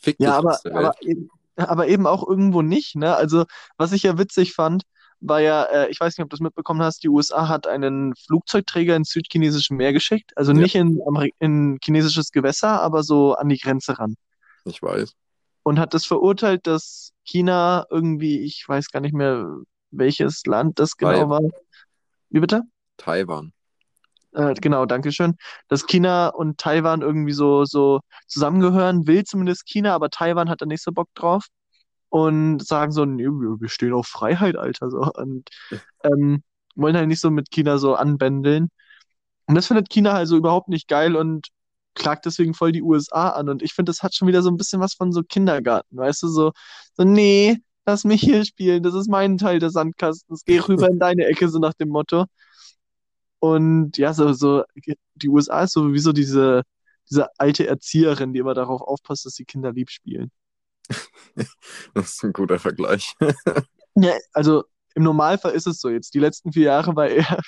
Fick 0.00 0.18
dich 0.18 0.26
Ja, 0.26 0.38
aber, 0.38 0.58
aber, 0.72 0.94
eben, 1.02 1.28
aber 1.56 1.88
eben 1.88 2.06
auch 2.06 2.26
irgendwo 2.26 2.62
nicht, 2.62 2.96
ne? 2.96 3.16
Also, 3.16 3.44
was 3.76 3.92
ich 3.92 4.04
ja 4.04 4.18
witzig 4.18 4.52
fand, 4.54 4.84
war 5.20 5.40
ja, 5.40 5.64
äh, 5.64 5.90
ich 5.90 5.98
weiß 5.98 6.16
nicht, 6.16 6.24
ob 6.24 6.30
du 6.30 6.34
das 6.34 6.40
mitbekommen 6.40 6.82
hast, 6.82 7.02
die 7.02 7.08
USA 7.08 7.48
hat 7.48 7.66
einen 7.66 8.14
Flugzeugträger 8.14 8.94
ins 8.94 9.10
südchinesische 9.10 9.74
Meer 9.74 9.92
geschickt, 9.92 10.32
also 10.36 10.52
Ja, 10.52 10.58
nicht 10.58 10.74
in, 10.74 11.00
in 11.38 11.78
chinesisches 11.82 12.30
Gewässer, 12.30 12.80
aber 12.82 13.02
so 13.02 13.34
an 13.34 13.48
die 13.48 13.58
Grenze 13.58 13.98
ran. 13.98 14.16
ich 14.64 14.82
weiß. 14.82 15.14
Und 15.66 15.80
hat 15.80 15.94
das 15.94 16.06
verurteilt, 16.06 16.68
dass 16.68 17.12
China 17.24 17.86
irgendwie, 17.90 18.38
ich 18.38 18.64
weiß 18.68 18.92
gar 18.92 19.00
nicht 19.00 19.14
mehr, 19.14 19.48
welches 19.90 20.46
Land 20.46 20.78
das 20.78 20.96
genau 20.96 21.10
Taiwan. 21.10 21.28
war. 21.42 21.50
Wie 22.30 22.38
bitte? 22.38 22.62
Taiwan. 22.98 23.52
Äh, 24.32 24.54
genau, 24.54 24.86
danke 24.86 25.10
schön. 25.10 25.34
Dass 25.66 25.84
China 25.88 26.28
und 26.28 26.58
Taiwan 26.58 27.02
irgendwie 27.02 27.32
so, 27.32 27.64
so 27.64 27.98
zusammengehören, 28.28 29.08
will 29.08 29.24
zumindest 29.24 29.66
China, 29.66 29.92
aber 29.92 30.08
Taiwan 30.08 30.48
hat 30.50 30.62
da 30.62 30.66
nicht 30.66 30.84
so 30.84 30.92
Bock 30.92 31.08
drauf. 31.16 31.46
Und 32.10 32.64
sagen 32.64 32.92
so, 32.92 33.04
nee, 33.04 33.24
wir 33.24 33.60
wir 33.60 33.68
stehen 33.68 33.92
auf 33.92 34.06
Freiheit, 34.06 34.54
Alter, 34.54 34.88
so. 34.88 35.00
Und 35.16 35.50
ähm, 36.04 36.44
wollen 36.76 36.96
halt 36.96 37.08
nicht 37.08 37.20
so 37.20 37.32
mit 37.32 37.50
China 37.50 37.78
so 37.78 37.96
anbändeln. 37.96 38.68
Und 39.46 39.56
das 39.56 39.66
findet 39.66 39.90
China 39.90 40.12
halt 40.12 40.28
so 40.28 40.36
überhaupt 40.36 40.68
nicht 40.68 40.86
geil 40.86 41.16
und 41.16 41.48
klagt 41.96 42.26
deswegen 42.26 42.54
voll 42.54 42.72
die 42.72 42.82
USA 42.82 43.30
an. 43.30 43.48
Und 43.48 43.62
ich 43.62 43.74
finde, 43.74 43.90
das 43.90 44.02
hat 44.02 44.14
schon 44.14 44.28
wieder 44.28 44.42
so 44.42 44.50
ein 44.50 44.56
bisschen 44.56 44.80
was 44.80 44.94
von 44.94 45.12
so 45.12 45.22
Kindergarten, 45.22 45.96
weißt 45.96 46.22
du, 46.22 46.28
so, 46.28 46.52
so, 46.94 47.04
nee, 47.04 47.58
lass 47.86 48.04
mich 48.04 48.20
hier 48.20 48.44
spielen, 48.44 48.82
das 48.82 48.94
ist 48.94 49.08
mein 49.08 49.38
Teil 49.38 49.58
des 49.58 49.72
Sandkastens, 49.74 50.44
geh 50.44 50.58
rüber 50.60 50.88
in 50.88 50.98
deine 50.98 51.26
Ecke, 51.26 51.48
so 51.48 51.58
nach 51.58 51.74
dem 51.74 51.88
Motto. 51.88 52.26
Und 53.38 53.98
ja, 53.98 54.12
so, 54.14 54.32
so, 54.32 54.64
die 55.14 55.28
USA 55.28 55.62
ist 55.64 55.72
so 55.72 55.92
wie 55.92 55.98
so 55.98 56.12
diese, 56.12 56.62
diese 57.10 57.28
alte 57.38 57.66
Erzieherin, 57.66 58.32
die 58.32 58.40
immer 58.40 58.54
darauf 58.54 58.80
aufpasst, 58.80 59.26
dass 59.26 59.34
die 59.34 59.44
Kinder 59.44 59.72
lieb 59.72 59.90
spielen. 59.90 60.30
Das 61.94 62.12
ist 62.12 62.24
ein 62.24 62.32
guter 62.32 62.58
Vergleich. 62.58 63.14
Ja, 63.98 64.12
also 64.34 64.64
im 64.94 65.04
Normalfall 65.04 65.52
ist 65.52 65.66
es 65.66 65.80
so 65.80 65.88
jetzt. 65.88 66.12
Die 66.12 66.18
letzten 66.18 66.52
vier 66.52 66.64
Jahre 66.64 66.94
war 66.96 67.08
eher 67.08 67.40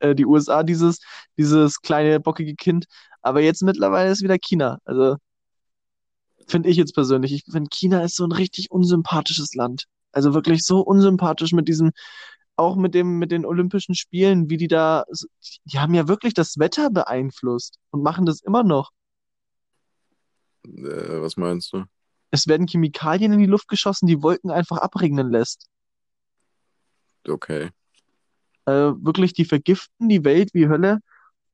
äh, 0.00 0.14
die 0.14 0.26
USA 0.26 0.62
dieses, 0.62 1.00
dieses 1.36 1.80
kleine 1.80 2.20
bockige 2.20 2.54
Kind. 2.54 2.86
Aber 3.22 3.40
jetzt 3.40 3.62
mittlerweile 3.62 4.10
ist 4.10 4.22
wieder 4.22 4.38
China. 4.38 4.78
Also 4.84 5.16
finde 6.46 6.68
ich 6.68 6.76
jetzt 6.76 6.94
persönlich. 6.94 7.32
Ich 7.32 7.44
finde, 7.50 7.68
China 7.70 8.02
ist 8.02 8.16
so 8.16 8.24
ein 8.24 8.32
richtig 8.32 8.70
unsympathisches 8.70 9.54
Land. 9.54 9.84
Also 10.12 10.34
wirklich 10.34 10.62
so 10.62 10.80
unsympathisch 10.80 11.52
mit 11.52 11.68
diesem, 11.68 11.92
auch 12.56 12.76
mit 12.76 12.94
dem, 12.94 13.18
mit 13.18 13.30
den 13.30 13.46
Olympischen 13.46 13.94
Spielen, 13.94 14.50
wie 14.50 14.56
die 14.56 14.68
da, 14.68 15.04
die 15.64 15.78
haben 15.78 15.94
ja 15.94 16.08
wirklich 16.08 16.34
das 16.34 16.58
Wetter 16.58 16.90
beeinflusst 16.90 17.78
und 17.90 18.02
machen 18.02 18.26
das 18.26 18.40
immer 18.42 18.64
noch. 18.64 18.90
Äh, 20.66 21.20
was 21.20 21.36
meinst 21.36 21.72
du? 21.72 21.84
Es 22.30 22.46
werden 22.46 22.66
Chemikalien 22.66 23.32
in 23.32 23.38
die 23.38 23.46
Luft 23.46 23.68
geschossen, 23.68 24.06
die 24.06 24.22
Wolken 24.22 24.50
einfach 24.50 24.78
abregnen 24.78 25.30
lässt. 25.30 25.66
Okay. 27.28 27.70
Äh, 28.66 28.72
wirklich, 28.72 29.32
die 29.32 29.44
vergiften 29.44 30.08
die 30.08 30.24
Welt 30.24 30.50
wie 30.54 30.68
Hölle. 30.68 31.00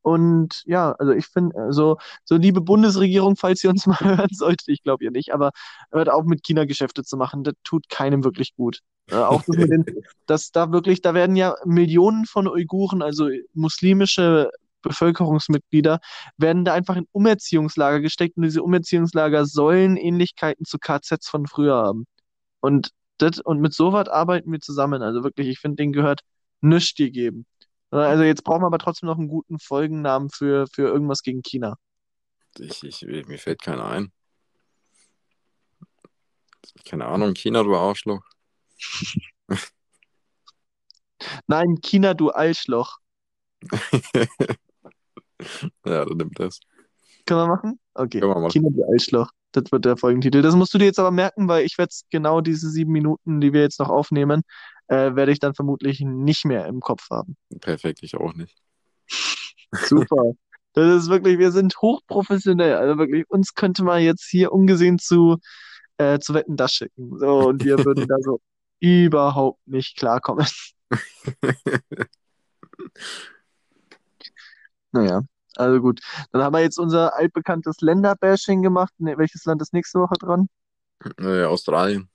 Und 0.06 0.62
ja, 0.66 0.92
also 1.00 1.10
ich 1.10 1.26
finde, 1.26 1.58
also, 1.58 1.96
so 2.22 2.36
liebe 2.36 2.60
Bundesregierung, 2.60 3.34
falls 3.34 3.64
ihr 3.64 3.70
uns 3.70 3.86
mal 3.86 3.98
hören 3.98 4.28
solltet, 4.30 4.68
ich 4.68 4.84
glaube 4.84 5.02
ihr 5.02 5.10
nicht, 5.10 5.34
aber 5.34 5.50
hört 5.90 6.08
auf 6.08 6.24
mit 6.26 6.44
China 6.44 6.64
Geschäfte 6.64 7.02
zu 7.02 7.16
machen, 7.16 7.42
das 7.42 7.54
tut 7.64 7.88
keinem 7.88 8.22
wirklich 8.22 8.54
gut. 8.54 8.82
Äh, 9.10 9.16
auch 9.16 9.42
das 9.42 9.56
mit 9.56 9.68
den, 9.68 9.84
dass 10.26 10.52
da 10.52 10.70
wirklich, 10.70 11.02
da 11.02 11.12
werden 11.12 11.34
ja 11.34 11.56
Millionen 11.64 12.24
von 12.24 12.46
Uiguren, 12.46 13.02
also 13.02 13.30
muslimische 13.52 14.52
Bevölkerungsmitglieder, 14.82 15.98
werden 16.36 16.64
da 16.64 16.72
einfach 16.74 16.94
in 16.94 17.08
Umerziehungslager 17.10 17.98
gesteckt 17.98 18.36
und 18.36 18.44
diese 18.44 18.62
Umerziehungslager 18.62 19.44
sollen 19.44 19.96
Ähnlichkeiten 19.96 20.64
zu 20.66 20.78
KZs 20.78 21.26
von 21.28 21.48
früher 21.48 21.74
haben. 21.74 22.06
Und 22.60 22.90
das, 23.18 23.40
und 23.40 23.60
mit 23.60 23.74
sowas 23.74 24.06
arbeiten 24.06 24.52
wir 24.52 24.60
zusammen. 24.60 25.02
Also 25.02 25.24
wirklich, 25.24 25.48
ich 25.48 25.58
finde, 25.58 25.78
denen 25.78 25.92
gehört 25.92 26.20
nichts 26.60 26.94
gegeben. 26.94 27.44
Also 28.00 28.24
jetzt 28.24 28.44
brauchen 28.44 28.62
wir 28.62 28.66
aber 28.66 28.78
trotzdem 28.78 29.08
noch 29.08 29.18
einen 29.18 29.28
guten 29.28 29.58
Folgennamen 29.58 30.30
für, 30.30 30.66
für 30.72 30.82
irgendwas 30.82 31.22
gegen 31.22 31.42
China. 31.42 31.76
Ich, 32.58 32.82
ich, 32.82 33.02
mir 33.02 33.38
fällt 33.38 33.62
keiner 33.62 33.86
ein. 33.86 34.12
Keine 36.84 37.06
Ahnung, 37.06 37.34
China, 37.34 37.62
du 37.62 37.76
Arschloch. 37.76 38.22
Nein, 41.46 41.80
China, 41.82 42.14
du 42.14 42.32
Arschloch. 42.32 42.98
Ja, 45.84 46.04
dann 46.04 46.16
nimmt 46.16 46.38
das. 46.38 46.60
Können 47.26 47.40
wir 47.40 47.46
machen? 47.46 47.78
Okay. 47.94 48.20
Wir 48.20 48.28
machen. 48.28 48.50
China, 48.50 48.68
du 48.70 48.84
Arschloch. 48.90 49.30
Das 49.52 49.70
wird 49.70 49.84
der 49.84 49.96
Folgentitel. 49.96 50.42
Das 50.42 50.54
musst 50.54 50.72
du 50.74 50.78
dir 50.78 50.86
jetzt 50.86 50.98
aber 50.98 51.10
merken, 51.10 51.48
weil 51.48 51.64
ich 51.64 51.78
werde 51.78 51.94
genau 52.10 52.40
diese 52.40 52.70
sieben 52.70 52.92
Minuten, 52.92 53.40
die 53.40 53.52
wir 53.52 53.62
jetzt 53.62 53.78
noch 53.80 53.88
aufnehmen, 53.88 54.42
äh, 54.88 55.14
werde 55.14 55.32
ich 55.32 55.38
dann 55.38 55.54
vermutlich 55.54 56.00
nicht 56.00 56.44
mehr 56.44 56.66
im 56.66 56.80
Kopf 56.80 57.10
haben. 57.10 57.36
Perfekt, 57.60 58.00
ich 58.02 58.16
auch 58.16 58.34
nicht. 58.34 58.56
Super. 59.72 60.32
Das 60.76 61.04
ist 61.04 61.08
wirklich, 61.08 61.38
wir 61.38 61.52
sind 61.52 61.80
hochprofessionell. 61.80 62.74
Also 62.74 62.98
wirklich, 62.98 63.24
uns 63.30 63.54
könnte 63.54 63.82
man 63.82 64.02
jetzt 64.02 64.28
hier 64.28 64.52
ungesehen 64.52 64.98
zu, 64.98 65.38
äh, 65.96 66.18
zu 66.18 66.34
Wetten, 66.34 66.58
das 66.58 66.74
schicken. 66.74 67.18
So, 67.18 67.48
und 67.48 67.64
wir 67.64 67.82
würden 67.82 68.06
da 68.06 68.16
so 68.20 68.40
überhaupt 68.80 69.66
nicht 69.66 69.96
klarkommen. 69.96 70.46
Naja, 74.92 75.22
also 75.56 75.80
gut. 75.80 76.00
Dann 76.32 76.42
haben 76.42 76.54
wir 76.54 76.60
jetzt 76.60 76.78
unser 76.78 77.14
altbekanntes 77.14 77.80
Länderbashing 77.80 78.62
gemacht. 78.62 78.92
Ne, 78.98 79.18
welches 79.18 79.44
Land 79.44 79.60
ist 79.62 79.72
nächste 79.72 79.98
Woche 80.00 80.14
dran? 80.18 80.48
Äh, 81.18 81.44
Australien. 81.44 82.08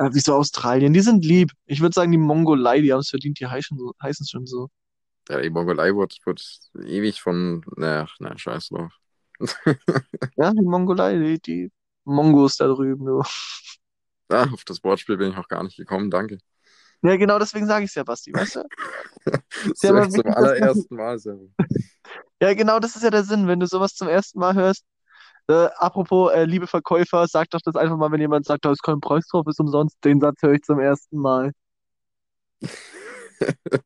Äh, 0.00 0.08
wieso 0.12 0.34
Australien? 0.34 0.92
Die 0.94 1.00
sind 1.00 1.24
lieb. 1.24 1.52
Ich 1.66 1.80
würde 1.80 1.92
sagen, 1.94 2.10
die 2.10 2.18
Mongolei, 2.18 2.80
die 2.80 2.92
haben 2.92 3.00
es 3.00 3.10
verdient, 3.10 3.38
die 3.38 3.46
heißen, 3.46 3.76
so, 3.78 3.92
heißen 4.02 4.26
schon 4.26 4.46
so. 4.46 4.68
Ja, 5.28 5.40
die 5.40 5.50
Mongolei 5.50 5.94
wird, 5.94 6.16
wird 6.24 6.42
ewig 6.86 7.20
von. 7.20 7.62
Na, 7.76 8.08
na, 8.18 8.36
scheiß 8.36 8.68
drauf. 8.70 8.92
Ja, 10.36 10.52
die 10.52 10.62
Mongolei, 10.62 11.18
die, 11.18 11.40
die 11.40 11.72
Mongos 12.04 12.56
da 12.56 12.66
drüben. 12.66 13.04
Du. 13.04 13.22
Ah, 14.30 14.48
auf 14.52 14.64
das 14.64 14.82
Wortspiel 14.84 15.16
bin 15.18 15.30
ich 15.30 15.36
noch 15.36 15.48
gar 15.48 15.62
nicht 15.62 15.76
gekommen, 15.76 16.10
danke. 16.10 16.38
Ja, 17.02 17.16
genau 17.16 17.38
deswegen 17.38 17.66
sage 17.66 17.84
ich 17.84 17.90
es 17.90 17.94
ja, 17.94 18.04
Basti, 18.04 18.32
weißt 18.32 18.56
du? 18.56 18.64
So, 19.74 19.88
aber 19.88 20.08
zum 20.08 20.24
wichtig, 20.24 20.24
dass 20.24 20.34
man- 20.34 20.44
allerersten 20.44 20.96
Mal, 20.96 21.18
Servus. 21.18 21.50
Ja, 22.42 22.54
genau 22.54 22.78
das 22.80 22.96
ist 22.96 23.02
ja 23.02 23.10
der 23.10 23.24
Sinn, 23.24 23.46
wenn 23.48 23.60
du 23.60 23.66
sowas 23.66 23.94
zum 23.94 24.08
ersten 24.08 24.38
Mal 24.38 24.54
hörst. 24.54 24.84
Äh, 25.50 25.68
apropos, 25.78 26.32
äh, 26.32 26.44
liebe 26.44 26.68
Verkäufer, 26.68 27.26
sag 27.26 27.50
doch 27.50 27.60
das 27.64 27.74
einfach 27.74 27.96
mal, 27.96 28.12
wenn 28.12 28.20
jemand 28.20 28.46
sagt, 28.46 28.64
da 28.64 28.70
ist 28.70 28.82
kein 28.84 29.00
Preis 29.00 29.26
drauf, 29.26 29.46
ist 29.48 29.58
umsonst. 29.58 29.96
Den 30.04 30.20
Satz 30.20 30.40
höre 30.42 30.52
ich 30.54 30.62
zum 30.62 30.78
ersten 30.78 31.18
Mal. 31.18 31.52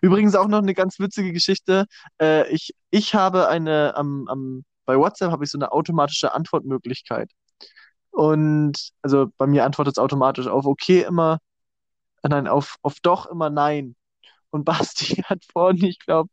Übrigens 0.00 0.34
auch 0.34 0.48
noch 0.48 0.58
eine 0.58 0.72
ganz 0.72 0.98
witzige 0.98 1.32
Geschichte. 1.32 1.84
Äh, 2.18 2.48
ich, 2.50 2.74
ich 2.90 3.14
habe 3.14 3.48
eine, 3.48 3.94
am, 3.96 4.26
am, 4.28 4.64
bei 4.86 4.96
WhatsApp 4.96 5.30
habe 5.30 5.44
ich 5.44 5.50
so 5.50 5.58
eine 5.58 5.72
automatische 5.72 6.32
Antwortmöglichkeit. 6.32 7.30
Und 8.10 8.92
also 9.02 9.26
bei 9.36 9.46
mir 9.46 9.64
antwortet 9.64 9.98
es 9.98 10.02
automatisch 10.02 10.46
auf 10.46 10.64
okay 10.64 11.02
immer, 11.02 11.38
äh, 12.22 12.28
nein, 12.30 12.48
auf, 12.48 12.76
auf 12.82 13.00
doch 13.02 13.26
immer 13.26 13.50
nein. 13.50 13.94
Und 14.50 14.64
Basti 14.66 15.16
hat 15.26 15.44
vorhin, 15.52 15.84
ich 15.84 15.98
glaube, 15.98 16.30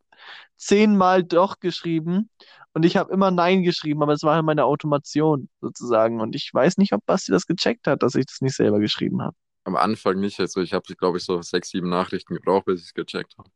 zehnmal 0.57 1.23
doch 1.25 1.59
geschrieben 1.59 2.29
und 2.73 2.85
ich 2.85 2.97
habe 2.97 3.13
immer 3.13 3.29
nein 3.29 3.61
geschrieben, 3.61 4.01
aber 4.01 4.13
es 4.13 4.23
war 4.23 4.35
halt 4.35 4.45
meine 4.45 4.65
Automation 4.65 5.49
sozusagen. 5.61 6.21
Und 6.21 6.35
ich 6.35 6.49
weiß 6.51 6.77
nicht, 6.77 6.93
ob 6.93 7.05
Basti 7.05 7.31
das 7.31 7.45
gecheckt 7.45 7.85
hat, 7.85 8.01
dass 8.01 8.15
ich 8.15 8.25
das 8.25 8.41
nicht 8.41 8.55
selber 8.55 8.79
geschrieben 8.79 9.21
habe. 9.21 9.35
Am 9.65 9.75
Anfang 9.75 10.19
nicht, 10.19 10.39
also 10.39 10.61
ich 10.61 10.73
habe, 10.73 10.83
glaube 10.95 11.19
ich, 11.19 11.23
so 11.23 11.41
sechs, 11.41 11.69
sieben 11.69 11.89
Nachrichten 11.89 12.33
gebraucht, 12.33 12.65
bis 12.65 12.81
ich 12.81 12.87
es 12.87 12.93
gecheckt 12.93 13.35
habe. 13.37 13.49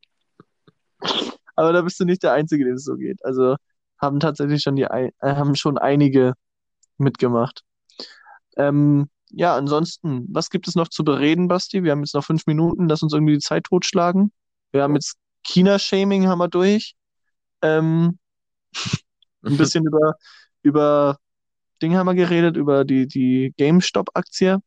Aber 1.57 1.73
da 1.73 1.83
bist 1.83 1.99
du 1.99 2.05
nicht 2.05 2.23
der 2.23 2.33
Einzige, 2.33 2.65
dem 2.65 2.75
es 2.75 2.85
so 2.85 2.97
geht. 2.97 3.25
Also 3.25 3.57
haben 3.99 4.21
tatsächlich 4.21 4.63
schon 4.63 4.77
die 4.77 4.85
äh, 4.85 5.11
haben 5.23 5.57
schon 5.57 5.79
einige 5.79 6.35
mitgemacht. 6.99 7.63
Ähm, 8.57 9.09
ja, 9.31 9.57
ansonsten, 9.57 10.27
was 10.31 10.51
gibt 10.51 10.69
es 10.69 10.75
noch 10.75 10.89
zu 10.89 11.05
bereden, 11.05 11.49
Basti? 11.49 11.85
Wir 11.85 11.93
haben 11.93 12.01
jetzt 12.01 12.15
noch 12.15 12.25
fünf 12.25 12.47
Minuten, 12.47 12.89
lass 12.89 13.03
uns 13.03 13.13
irgendwie 13.13 13.35
die 13.35 13.41
Zeit 13.41 13.65
totschlagen. 13.65 14.33
Wir 14.73 14.83
haben 14.83 14.95
jetzt 14.95 15.17
China-Shaming 15.45 16.29
haben 16.29 16.39
wir 16.39 16.49
durch. 16.49 16.95
Ähm, 17.63 18.19
ein 19.43 19.57
bisschen 19.57 19.87
über, 19.87 20.15
über 20.63 21.19
Dinge 21.83 21.99
haben 21.99 22.07
wir 22.07 22.15
geredet, 22.15 22.57
über 22.57 22.85
die, 22.85 23.07
die 23.07 23.55
GameStop-Aktie 23.57 24.59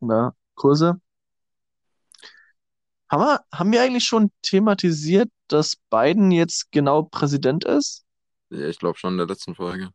oder 0.00 0.34
Kurse. 0.54 1.00
Haben 3.10 3.22
wir, 3.22 3.40
haben 3.52 3.72
wir 3.72 3.82
eigentlich 3.82 4.04
schon 4.04 4.30
thematisiert, 4.40 5.28
dass 5.48 5.76
Biden 5.90 6.30
jetzt 6.30 6.72
genau 6.72 7.02
Präsident 7.02 7.64
ist? 7.64 8.04
Ja, 8.48 8.68
ich 8.68 8.78
glaube 8.78 8.98
schon 8.98 9.14
in 9.14 9.18
der 9.18 9.26
letzten 9.26 9.54
Folge. 9.54 9.90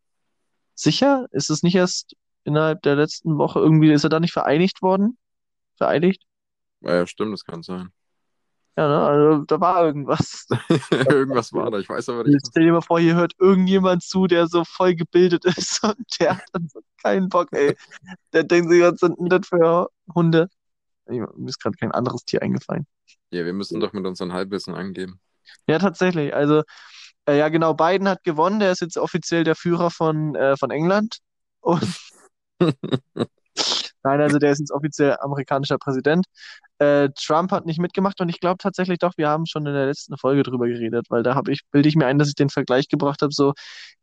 Sicher? 0.76 1.26
Ist 1.32 1.50
es 1.50 1.64
nicht 1.64 1.76
erst 1.76 2.16
innerhalb 2.44 2.84
der 2.84 2.96
letzten 2.96 3.38
Woche 3.38 3.60
irgendwie, 3.60 3.92
ist 3.92 4.04
er 4.04 4.10
da 4.10 4.20
nicht 4.20 4.34
vereinigt 4.34 4.84
worden? 4.84 5.18
Vereidigt? 5.76 6.24
Ja, 6.82 6.96
ja, 6.96 7.08
stimmt, 7.08 7.34
das 7.34 7.44
kann 7.44 7.64
sein. 7.64 7.92
Ja, 8.78 8.88
ne? 8.88 9.00
Also 9.00 9.46
da 9.46 9.60
war 9.60 9.86
irgendwas. 9.86 10.48
Irgendwas 10.92 11.52
war 11.52 11.72
da, 11.72 11.80
ich 11.80 11.90
weiß 11.90 12.10
aber 12.10 12.24
nicht. 12.24 12.46
Stell 12.48 12.66
dir 12.66 12.74
mal 12.74 12.82
vor, 12.82 13.00
hier 13.00 13.16
hört 13.16 13.34
irgendjemand 13.40 14.04
zu, 14.04 14.28
der 14.28 14.48
so 14.48 14.64
voll 14.64 14.94
gebildet 14.96 15.46
ist 15.46 15.84
und 15.84 15.98
der 16.20 16.38
hat 16.38 16.46
dann 16.54 16.70
so 16.70 16.82
keinen 17.02 17.28
Bock, 17.28 17.48
ey. 17.52 17.76
Der 18.34 18.44
denkt 18.44 18.70
sich, 18.70 18.82
was 18.82 19.00
sind 19.00 19.20
denn 19.20 19.30
das 19.30 19.48
für 19.48 19.90
Hunde? 20.14 20.48
Mir 21.08 21.28
ist 21.46 21.60
gerade 21.60 21.78
kein 21.78 21.92
anderes 21.92 22.24
Tier 22.26 22.42
eingefallen. 22.42 22.86
Ja, 23.32 23.46
wir 23.46 23.54
müssen 23.54 23.80
doch 23.80 23.94
mit 23.94 24.06
unserem 24.06 24.34
Halbwissen 24.34 24.76
angeben. 24.76 25.20
Ja, 25.68 25.80
tatsächlich. 25.80 26.36
Also, 26.36 26.64
äh, 27.26 27.38
ja, 27.38 27.50
genau, 27.50 27.74
Biden 27.74 28.08
hat 28.08 28.24
gewonnen. 28.24 28.60
Der 28.60 28.72
ist 28.72 28.82
jetzt 28.82 28.98
offiziell 28.98 29.44
der 29.44 29.56
Führer 29.56 29.90
von, 29.90 30.36
äh, 30.36 30.56
von 30.58 30.70
England. 30.70 31.20
Und 31.62 31.98
nein, 34.08 34.22
also 34.22 34.40
der 34.40 34.52
ist 34.52 34.60
jetzt 34.60 34.72
offiziell 34.72 35.18
amerikanischer 35.20 35.78
Präsident. 35.78 36.26
Äh, 36.80 37.10
Trump 37.16 37.52
hat 37.52 37.66
nicht 37.66 37.80
mitgemacht 37.80 38.20
und 38.22 38.30
ich 38.30 38.40
glaube 38.40 38.58
tatsächlich 38.60 39.00
doch, 39.00 39.14
wir 39.18 39.30
haben 39.30 39.46
schon 39.46 39.66
in 39.66 39.74
der 39.74 39.88
letzten 39.88 40.18
Folge 40.18 40.44
drüber 40.44 40.68
geredet, 40.68 41.08
weil 41.10 41.24
da 41.24 41.36
habe 41.36 41.52
ich, 41.52 41.62
bilde 41.72 41.90
ich 41.90 41.96
mir 41.96 42.06
ein, 42.08 42.20
dass 42.20 42.30
ich 42.30 42.36
den 42.36 42.50
Vergleich 42.50 42.88
gebracht 42.88 43.22
habe, 43.22 43.34
so, 43.34 43.54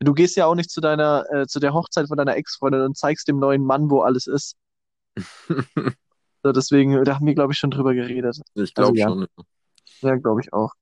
du 0.01 0.13
gehst 0.15 0.37
ja 0.37 0.47
auch 0.47 0.55
nicht 0.55 0.71
zu 0.71 0.81
deiner, 0.81 1.25
äh, 1.33 1.47
zu 1.47 1.61
der 1.61 1.73
Hochzeit 1.75 2.09
von 2.09 2.17
deiner 2.17 2.37
Ex-Freundin 2.37 2.83
und 2.83 2.97
zeigst 2.97 3.29
dem 3.29 3.39
neuen 3.39 3.65
Mann, 3.65 3.91
wo 3.91 4.03
alles 4.03 4.27
ist. 4.27 4.57
So, 6.47 6.53
deswegen, 6.53 7.03
da 7.05 7.15
haben 7.15 7.27
wir, 7.27 7.35
glaube 7.35 7.55
ich, 7.55 7.59
schon 7.59 7.71
drüber 7.71 7.95
geredet. 7.95 8.39
Ich 8.55 8.75
Also 8.77 8.93
glaube 8.93 8.99
ja, 8.99 9.09
schon. 9.09 9.27
ja, 10.03 10.17
glaube 10.17 10.43
ich 10.43 10.53
auch. 10.53 10.73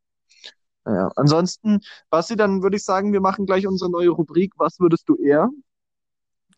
Naja, 0.84 1.08
ansonsten, 1.14 1.80
Basti, 2.10 2.34
dann 2.34 2.62
würde 2.64 2.76
ich 2.76 2.84
sagen, 2.84 3.12
wir 3.12 3.20
machen 3.20 3.46
gleich 3.46 3.68
unsere 3.68 3.88
neue 3.88 4.08
Rubrik. 4.08 4.54
Was 4.56 4.80
würdest 4.80 5.08
du 5.08 5.16
eher? 5.16 5.48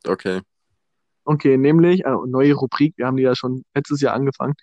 Okay. 0.07 0.41
Okay, 1.25 1.57
nämlich, 1.57 2.05
äh, 2.05 2.15
neue 2.27 2.55
Rubrik, 2.55 2.95
wir 2.97 3.07
haben 3.07 3.17
die 3.17 3.23
ja 3.23 3.35
schon 3.35 3.65
letztes 3.75 4.01
Jahr 4.01 4.15
angefangen. 4.15 4.55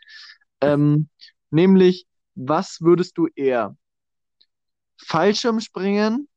Ähm, 0.62 1.10
nämlich, 1.50 2.06
was 2.36 2.82
würdest 2.82 3.17
du 3.17 3.28
eher? 3.36 3.76
Fallschirmspringen 4.97 6.28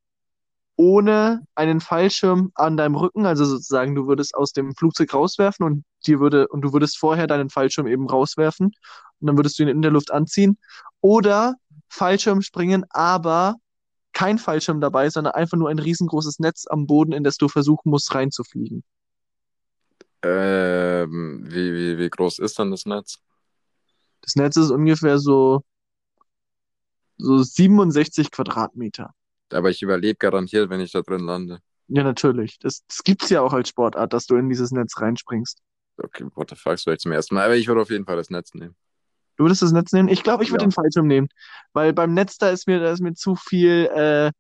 ohne 0.77 1.47
einen 1.55 1.81
Fallschirm 1.81 2.51
an 2.55 2.77
deinem 2.77 2.97
Rücken, 2.97 3.27
also 3.27 3.45
sozusagen, 3.45 3.95
du 3.95 4.07
würdest 4.09 4.35
aus 4.35 4.53
dem 4.53 4.75
Flugzeug 4.75 5.15
rauswerfen 5.15 5.65
und 5.65 5.85
dir 6.07 6.21
würde, 6.21 6.49
und 6.49 6.63
du 6.63 6.73
würdest 6.73 6.99
vorher 6.99 7.27
deinen 7.27 7.51
Fallschirm 7.51 7.87
eben 7.87 8.09
rauswerfen 8.09 8.67
und 9.21 9.27
dann 9.27 9.37
würdest 9.37 9.59
du 9.59 9.63
ihn 9.63 9.69
in 9.69 9.83
der 9.83 9.93
Luft 9.93 10.11
anziehen. 10.11 10.59
Oder 11.01 11.55
Fallschirmspringen, 11.89 12.85
aber 12.91 13.57
kein 14.13 14.39
Fallschirm 14.39 14.81
dabei, 14.81 15.11
sondern 15.11 15.35
einfach 15.35 15.57
nur 15.59 15.69
ein 15.69 15.79
riesengroßes 15.79 16.39
Netz 16.41 16.67
am 16.69 16.87
Boden, 16.87 17.13
in 17.13 17.25
das 17.25 17.37
du 17.37 17.49
versuchen 17.49 17.91
musst, 17.91 18.15
reinzufliegen. 18.15 18.83
Ähm, 20.25 21.45
wie, 21.47 21.75
wie, 21.75 21.99
wie 21.99 22.09
groß 22.11 22.39
ist 22.39 22.59
dann 22.59 22.71
das 22.71 22.87
Netz? 22.87 23.19
Das 24.23 24.37
Netz 24.37 24.57
ist 24.57 24.71
ungefähr 24.71 25.19
so, 25.19 25.63
so 27.19 27.43
67 27.43 28.31
Quadratmeter. 28.31 29.13
Aber 29.53 29.71
ich 29.71 29.83
überlebe 29.83 30.17
garantiert, 30.17 30.71
wenn 30.71 30.81
ich 30.81 30.93
da 30.93 31.03
drin 31.03 31.21
lande. 31.21 31.59
Ja, 31.89 32.03
natürlich. 32.03 32.59
Das, 32.59 32.83
das 32.87 33.05
gibt's 33.05 33.29
ja 33.29 33.43
auch 33.43 33.53
als 33.53 33.69
Sportart, 33.69 34.13
dass 34.15 34.27
du 34.27 34.37
in 34.37 34.49
dieses 34.49 34.71
Netz 34.71 34.99
reinspringst. 34.99 35.59
Okay, 36.03 36.25
what 36.35 36.49
the 36.49 36.57
fuck, 36.57 36.79
soll 36.79 36.95
ich 36.95 37.01
zum 37.01 37.13
ersten 37.13 37.35
Mal? 37.35 37.45
Aber 37.45 37.57
ich 37.57 37.69
würde 37.69 37.83
auf 37.83 37.91
jeden 37.91 38.07
Fall 38.07 38.17
das 38.17 38.31
Netz 38.31 38.55
nehmen. 38.55 38.75
Du 39.37 39.45
würdest 39.45 39.63
das 39.63 39.73
Netz 39.73 39.93
nehmen? 39.93 40.09
Ich 40.09 40.23
glaube, 40.23 40.43
ich 40.43 40.51
würde 40.51 40.63
Ja. 40.63 40.69
den 40.69 40.73
Fallschirm 40.73 41.07
nehmen. 41.07 41.29
Weil 41.73 41.93
beim 41.93 42.15
Netz, 42.15 42.39
da 42.39 42.49
ist 42.51 42.67
mir, 42.67 42.81
da 42.81 42.91
ist 42.91 43.01
mir 43.01 43.15
zu 43.15 43.37
viel 43.37 43.87
äh, 43.95 44.31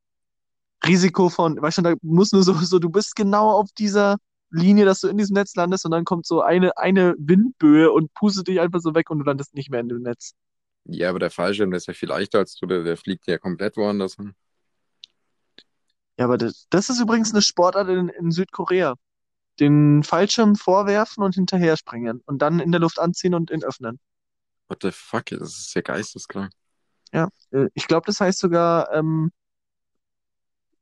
Risiko 0.86 1.28
von, 1.28 1.60
weißt 1.60 1.78
du, 1.78 1.82
da 1.82 1.94
muss 2.02 2.32
nur 2.32 2.42
so, 2.42 2.54
so, 2.54 2.78
du 2.78 2.88
bist 2.90 3.14
genau 3.14 3.50
auf 3.50 3.68
dieser 3.76 4.16
Linie, 4.54 4.84
dass 4.84 5.00
du 5.00 5.08
in 5.08 5.18
diesem 5.18 5.34
Netz 5.34 5.54
landest 5.54 5.84
und 5.84 5.90
dann 5.90 6.04
kommt 6.04 6.26
so 6.26 6.40
eine, 6.40 6.76
eine 6.78 7.14
Windböe 7.18 7.90
und 7.90 8.12
pustet 8.14 8.48
dich 8.48 8.60
einfach 8.60 8.80
so 8.80 8.94
weg 8.94 9.10
und 9.10 9.18
du 9.18 9.24
landest 9.24 9.54
nicht 9.54 9.70
mehr 9.70 9.80
in 9.80 9.88
dem 9.88 10.02
Netz. 10.02 10.34
Ja, 10.84 11.10
aber 11.10 11.18
der 11.18 11.30
Fallschirm, 11.30 11.70
der 11.70 11.78
ist 11.78 11.86
ja 11.86 11.94
viel 11.94 12.08
leichter 12.08 12.38
als 12.38 12.56
du, 12.56 12.66
der, 12.66 12.82
der 12.82 12.96
fliegt 12.96 13.26
ja 13.26 13.38
komplett 13.38 13.76
woanders 13.76 14.16
hin. 14.16 14.34
Ja, 16.18 16.26
aber 16.26 16.38
das, 16.38 16.66
das 16.70 16.88
ist 16.88 17.00
übrigens 17.00 17.32
eine 17.32 17.42
Sportart 17.42 17.88
in, 17.88 18.08
in 18.08 18.30
Südkorea. 18.30 18.94
Den 19.60 20.02
Fallschirm 20.02 20.56
vorwerfen 20.56 21.22
und 21.22 21.34
hinterher 21.34 21.76
springen 21.76 22.22
und 22.26 22.42
dann 22.42 22.60
in 22.60 22.72
der 22.72 22.80
Luft 22.80 22.98
anziehen 22.98 23.34
und 23.34 23.50
ihn 23.50 23.64
öffnen. 23.64 23.98
What 24.68 24.78
the 24.82 24.90
fuck, 24.90 25.26
das 25.26 25.58
ist 25.58 25.74
ja 25.74 25.80
geisteskrank. 25.80 26.50
Ja, 27.12 27.28
äh, 27.50 27.68
ich 27.74 27.86
glaube, 27.86 28.06
das 28.06 28.20
heißt 28.20 28.38
sogar, 28.38 28.92
ähm, 28.92 29.30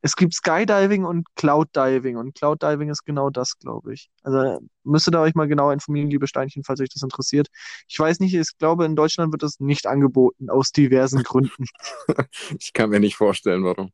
es 0.03 0.17
gibt 0.17 0.35
Skydiving 0.35 1.05
und 1.05 1.27
Cloud 1.37 1.69
Diving 1.75 2.17
und 2.17 2.35
Cloud 2.35 2.62
Diving 2.62 2.91
ist 2.91 3.05
genau 3.05 3.31
das, 3.31 3.59
glaube 3.59 3.95
ich. 3.95 4.11
Also 4.25 4.61
müsstet 4.83 5.15
ihr 5.15 5.21
euch 5.21 5.35
mal 5.35 5.47
genau 5.47 5.71
informieren, 5.71 6.11
liebe 6.11 6.27
Steinchen, 6.27 6.65
falls 6.65 6.81
euch 6.81 6.88
das 6.88 7.03
interessiert. 7.03 7.49
Ich 7.88 7.99
weiß 7.99 8.19
nicht, 8.19 8.35
ich 8.35 8.59
glaube, 8.59 8.85
in 8.85 8.97
Deutschland 8.97 9.33
wird 9.33 9.45
das 9.45 9.61
nicht 9.61 9.87
angeboten, 9.87 10.51
aus 10.51 10.73
diversen 10.73 11.23
Gründen. 11.23 11.67
Ich 12.59 12.73
kann 12.73 12.91
mir 12.91 13.01
nicht 13.01 13.17
vorstellen, 13.17 13.65
warum. 13.65 13.91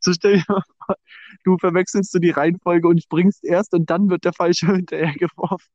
So 0.00 0.12
stell 0.12 0.38
dir 0.38 0.44
mal 0.48 0.62
vor, 0.86 0.96
du 1.44 1.58
verwechselst 1.58 2.14
du 2.14 2.18
die 2.18 2.30
Reihenfolge 2.30 2.88
und 2.88 3.02
springst 3.02 3.44
erst 3.44 3.74
und 3.74 3.90
dann 3.90 4.08
wird 4.08 4.24
der 4.24 4.32
Fallschirm 4.32 4.74
hinterher 4.76 5.12
geworfen. 5.12 5.68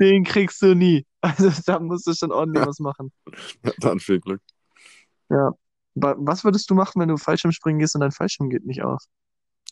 Den 0.00 0.24
kriegst 0.24 0.60
du 0.62 0.74
nie. 0.74 1.06
Also 1.20 1.50
da 1.64 1.78
musst 1.78 2.06
du 2.06 2.14
schon 2.14 2.32
ordentlich 2.32 2.66
was 2.66 2.80
machen. 2.80 3.12
Ja, 3.64 3.72
dann 3.78 4.00
viel 4.00 4.20
Glück. 4.20 4.42
Ja. 5.30 5.52
Wa- 5.94 6.16
Was 6.18 6.44
würdest 6.44 6.68
du 6.70 6.74
machen, 6.74 7.00
wenn 7.00 7.08
du 7.08 7.16
Fallschirmspringen 7.16 7.78
gehst 7.78 7.94
und 7.94 8.00
dein 8.00 8.12
Fallschirm 8.12 8.50
geht 8.50 8.66
nicht 8.66 8.82
auf? 8.82 9.02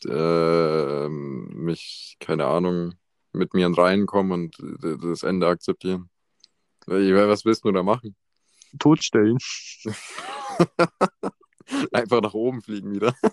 Ähm, 0.05 1.47
mich, 1.53 2.17
keine 2.19 2.45
Ahnung, 2.45 2.93
mit 3.31 3.53
mir 3.53 3.67
reinkommen 3.77 4.31
und 4.31 5.01
das 5.03 5.23
Ende 5.23 5.47
akzeptieren. 5.47 6.09
Was 6.85 7.45
willst 7.45 7.63
du 7.65 7.71
da 7.71 7.83
machen? 7.83 8.15
Totstellen. 8.79 9.37
Einfach 11.91 12.21
nach 12.21 12.33
oben 12.33 12.61
fliegen 12.61 12.93
wieder. 12.93 13.13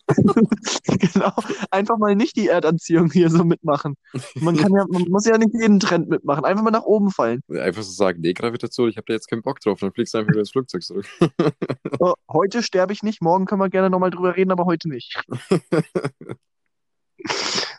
Genau. 1.12 1.32
Einfach 1.70 1.98
mal 1.98 2.14
nicht 2.14 2.36
die 2.36 2.48
Erdanziehung 2.48 3.10
hier 3.10 3.30
so 3.30 3.42
mitmachen. 3.44 3.94
Man 4.34 4.56
kann 4.56 4.72
ja, 4.72 4.84
man 4.88 5.02
muss 5.08 5.24
ja 5.26 5.38
nicht 5.38 5.54
jeden 5.54 5.80
Trend 5.80 6.08
mitmachen. 6.08 6.44
Einfach 6.44 6.62
mal 6.62 6.70
nach 6.70 6.82
oben 6.84 7.10
fallen. 7.10 7.40
Einfach 7.48 7.82
so 7.82 7.90
sagen, 7.92 8.20
nee, 8.20 8.32
Gravitation, 8.32 8.88
ich 8.88 8.96
habe 8.96 9.06
da 9.06 9.14
jetzt 9.14 9.28
keinen 9.28 9.42
Bock 9.42 9.60
drauf. 9.60 9.80
Dann 9.80 9.92
fliegst 9.92 10.14
du 10.14 10.18
einfach 10.18 10.30
wieder 10.30 10.40
ins 10.40 10.50
Flugzeug 10.50 10.82
zurück. 10.82 11.06
Oh, 11.98 12.14
heute 12.30 12.62
sterbe 12.62 12.92
ich 12.92 13.02
nicht, 13.02 13.22
morgen 13.22 13.46
können 13.46 13.60
wir 13.60 13.70
gerne 13.70 13.90
nochmal 13.90 14.10
drüber 14.10 14.36
reden, 14.36 14.50
aber 14.52 14.64
heute 14.66 14.88
nicht. 14.88 15.20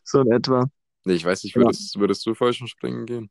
So 0.03 0.21
in 0.21 0.31
etwa. 0.31 0.65
Nee, 1.05 1.13
ich 1.13 1.25
weiß 1.25 1.43
nicht, 1.43 1.55
Ja. 1.55 1.61
würdest, 1.61 1.97
würdest 1.99 2.25
du 2.25 2.33
Fallschirmspringen 2.35 3.05
gehen? 3.05 3.29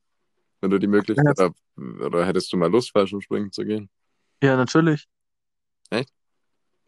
Wenn 0.60 0.70
du 0.70 0.78
die 0.78 0.86
Möglichkeit 0.86 1.38
Ja. 1.38 1.50
hast, 1.50 2.02
oder 2.02 2.26
hättest 2.26 2.52
du 2.52 2.56
mal 2.56 2.70
Lust, 2.70 2.90
Fallschirmspringen 2.92 3.52
zu 3.52 3.64
gehen? 3.64 3.88
Ja, 4.42 4.56
natürlich. 4.56 5.06
Echt? 5.90 6.10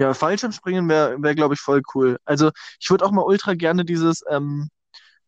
Ja, 0.02 0.14
Fallschirmspringen 0.14 0.88
wäre, 0.88 1.22
wär, 1.22 1.36
glaube 1.36 1.54
ich, 1.54 1.60
voll 1.60 1.80
cool. 1.94 2.18
Also 2.24 2.50
ich 2.80 2.90
würde 2.90 3.04
auch 3.04 3.12
mal 3.12 3.22
ultra 3.22 3.54
gerne 3.54 3.84
dieses, 3.84 4.24
ähm, 4.28 4.68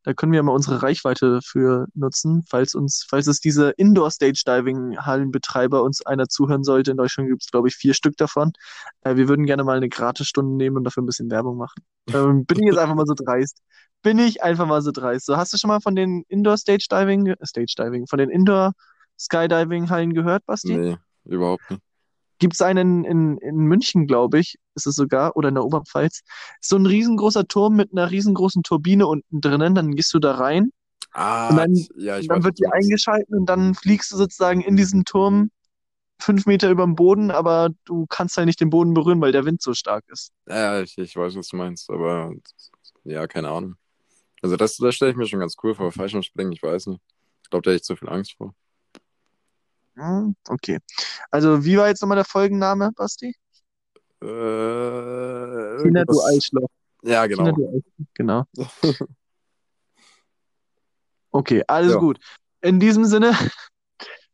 da 0.02 0.14
können 0.14 0.32
wir 0.32 0.42
mal 0.42 0.50
unsere 0.50 0.82
Reichweite 0.82 1.38
für 1.44 1.87
nutzen, 1.94 2.42
falls 2.48 2.74
uns, 2.74 3.06
falls 3.08 3.28
es 3.28 3.38
diese 3.38 3.70
Indoor-Stage-Diving-Hallenbetreiber 3.70 5.84
uns 5.84 6.04
einer 6.04 6.26
zuhören 6.26 6.64
sollte. 6.64 6.90
In 6.90 6.96
Deutschland 6.96 7.30
gibt 7.30 7.44
es, 7.44 7.52
glaube 7.52 7.68
ich, 7.68 7.76
vier 7.76 7.94
Stück 7.94 8.16
davon. 8.16 8.50
Äh, 9.02 9.14
wir 9.14 9.28
würden 9.28 9.46
gerne 9.46 9.62
mal 9.62 9.76
eine 9.76 9.88
Gratisstunde 9.88 10.56
nehmen 10.56 10.78
und 10.78 10.82
dafür 10.82 11.04
ein 11.04 11.06
bisschen 11.06 11.30
Werbung 11.30 11.56
machen. 11.56 11.84
Ähm, 12.12 12.44
bin 12.44 12.58
ich 12.58 12.66
jetzt 12.66 12.78
einfach 12.78 12.96
mal 12.96 13.06
so 13.06 13.14
dreist. 13.14 13.60
Bin 14.02 14.18
ich 14.18 14.42
einfach 14.42 14.66
mal 14.66 14.82
so 14.82 14.90
dreist. 14.90 15.26
So, 15.26 15.37
hast 15.37 15.52
du 15.52 15.56
schon 15.56 15.68
mal 15.68 15.80
von 15.80 15.94
den 15.94 16.24
Indoor-Stage-Diving, 16.26 17.28
äh, 17.28 17.46
Stage-Diving, 17.46 18.08
von 18.08 18.18
den 18.18 18.28
Indoor-Skydiving-Hallen 18.28 20.14
gehört, 20.14 20.44
Basti? 20.46 20.76
Nee, 20.76 20.96
überhaupt 21.26 21.70
nicht. 21.70 21.80
Gibt 22.44 22.52
es 22.57 22.61
einen 22.61 23.07
in, 23.07 23.38
in 23.38 23.57
München, 23.57 24.07
glaube 24.07 24.38
ich, 24.38 24.59
ist 24.74 24.87
es 24.87 24.94
sogar, 24.96 25.35
oder 25.35 25.48
in 25.48 25.54
der 25.54 25.64
Oberpfalz. 25.64 26.20
Ist 26.61 26.68
so 26.68 26.76
ein 26.76 26.85
riesengroßer 26.85 27.48
Turm 27.48 27.74
mit 27.74 27.90
einer 27.92 28.11
riesengroßen 28.11 28.62
Turbine 28.62 29.07
unten 29.07 29.40
drinnen. 29.40 29.74
Dann 29.74 29.94
gehst 29.94 30.12
du 30.12 30.18
da 30.18 30.33
rein 30.35 30.70
Ah, 31.12 31.48
Und 31.48 31.57
dann- 31.57 31.87
ja, 31.96 32.18
ich 32.18 32.28
dann 32.28 32.37
weiß, 32.37 32.44
wird 32.44 32.59
die 32.59 32.66
eingeschalten 32.66 33.35
und 33.35 33.46
dann 33.46 33.74
fliegst 33.74 34.12
du 34.12 34.18
sozusagen 34.18 34.61
in 34.61 34.76
diesen 34.76 35.07
Turm 35.07 35.50
fünf 36.20 36.44
Meter 36.44 36.68
über 36.70 36.85
dem 36.85 36.96
Boden, 36.96 37.30
aber 37.30 37.70
du 37.87 38.04
kannst 38.11 38.37
halt 38.37 38.44
nicht 38.46 38.61
den 38.61 38.68
Boden 38.68 38.92
berühren, 38.92 39.22
weil 39.22 39.33
der 39.33 39.46
Wind 39.46 39.62
so 39.62 39.72
stark 39.72 40.04
ist. 40.09 40.30
Ja, 40.46 40.83
ich, 40.83 40.98
ich 40.98 41.16
weiß, 41.16 41.35
was 41.37 41.48
du 41.48 41.57
meinst, 41.57 41.88
aber 41.88 42.35
ja, 43.04 43.26
keine 43.26 43.48
Ahnung. 43.48 43.76
Also 44.42 44.57
das, 44.57 44.76
das 44.76 44.94
stelle 44.94 45.12
ich 45.12 45.16
mir 45.16 45.26
schon 45.26 45.40
ganz 45.40 45.57
cool 45.62 45.74
vor. 45.74 45.90
Fallschirmspringen, 45.92 46.52
ich 46.52 46.62
weiß 46.62 46.88
nicht. 46.88 47.00
Ich 47.42 47.48
glaube, 47.48 47.62
da 47.62 47.70
hätte 47.70 47.76
ich 47.76 47.85
zu 47.85 47.96
viel 47.96 48.11
Angst 48.11 48.35
vor. 48.37 48.54
Hm, 49.96 50.35
Okay. 50.48 50.78
Also, 51.30 51.64
wie 51.64 51.76
war 51.76 51.88
jetzt 51.88 52.00
nochmal 52.02 52.16
der 52.16 52.24
Folgenname, 52.24 52.90
Basti? 52.96 53.35
Äh, 54.22 55.83
Tina, 55.83 56.04
du 56.04 56.20
Eichloch. 56.22 56.68
Ja, 57.02 57.26
genau. 57.26 57.52
du 57.52 57.68
Eichloch. 57.68 58.07
Genau. 58.14 58.44
Okay, 61.30 61.64
alles 61.66 61.94
Ja. 61.94 61.98
gut. 61.98 62.20
In 62.61 62.78
diesem 62.78 63.04
Sinne, 63.04 63.33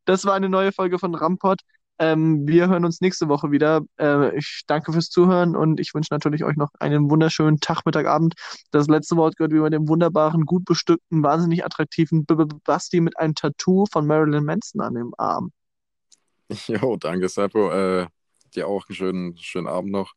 das 0.05 0.27
war 0.27 0.35
eine 0.35 0.51
neue 0.51 0.71
Folge 0.71 0.99
von 0.99 1.15
Rampot. 1.15 1.63
Ähm, 2.01 2.49
wir 2.49 2.69
hören 2.69 2.87
uns 2.87 3.03
nächste 3.03 3.29
Woche 3.29 3.51
wieder. 3.51 3.83
Äh, 3.99 4.35
ich 4.39 4.63
danke 4.67 4.91
fürs 4.93 5.11
Zuhören 5.11 5.55
und 5.55 5.79
ich 5.81 5.93
wünsche 5.95 6.09
natürlich 6.15 6.45
euch 6.45 6.57
noch 6.57 6.71
einen 6.81 7.11
wunderschönen 7.11 7.61
Tag, 7.61 7.85
Mittag, 7.85 8.07
Abend. 8.07 8.35
Das 8.71 8.89
letzte 8.89 9.17
Wort 9.17 9.37
gehört 9.37 9.53
wie 9.53 9.59
bei 9.61 9.69
dem 9.69 9.87
wunderbaren, 9.87 10.47
gut 10.47 10.65
bestückten, 10.65 11.23
wahnsinnig 11.23 11.63
attraktiven 11.63 12.25
B 12.25 12.35
-B 12.35 12.59
Basti 12.65 13.03
mit 13.03 13.19
einem 13.19 13.35
Tattoo 13.35 13.85
von 13.93 14.07
Marilyn 14.07 14.45
Manson 14.45 14.81
an 14.81 14.95
dem 14.95 15.15
Arm. 15.19 15.53
Jo, 16.67 16.97
danke, 16.97 17.29
Seppo. 17.29 17.71
Äh, 17.71 18.07
dir 18.55 18.67
auch 18.67 18.89
einen 18.89 18.97
schönen, 18.97 19.37
schönen 19.39 19.67
Abend 19.67 19.93
noch. 19.93 20.15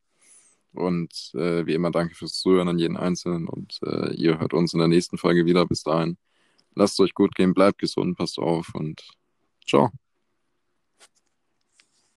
Und 0.74 1.32
äh, 1.36 1.65
wie 1.65 1.74
immer, 1.74 1.91
danke 1.91 2.15
fürs 2.15 2.39
Zuhören 2.39 2.69
an 2.69 2.80
jeden 2.80 2.98
Einzelnen. 2.98 3.48
Und 3.48 3.80
äh, 3.84 4.13
ihr 4.15 4.39
hört 4.39 4.54
uns 4.54 4.74
in 4.74 4.80
der 4.80 4.88
nächsten 4.88 5.17
Folge 5.17 5.46
wieder. 5.46 5.65
Bis 5.65 5.84
dahin, 5.84 6.17
lasst 6.76 6.93
es 6.93 7.00
euch 7.02 7.13
gut 7.13 7.36
gehen, 7.36 7.54
bleibt 7.54 7.80
gesund, 7.80 8.17
passt 8.17 8.39
auf 8.39 8.74
und 8.74 9.04
ciao. 9.67 9.91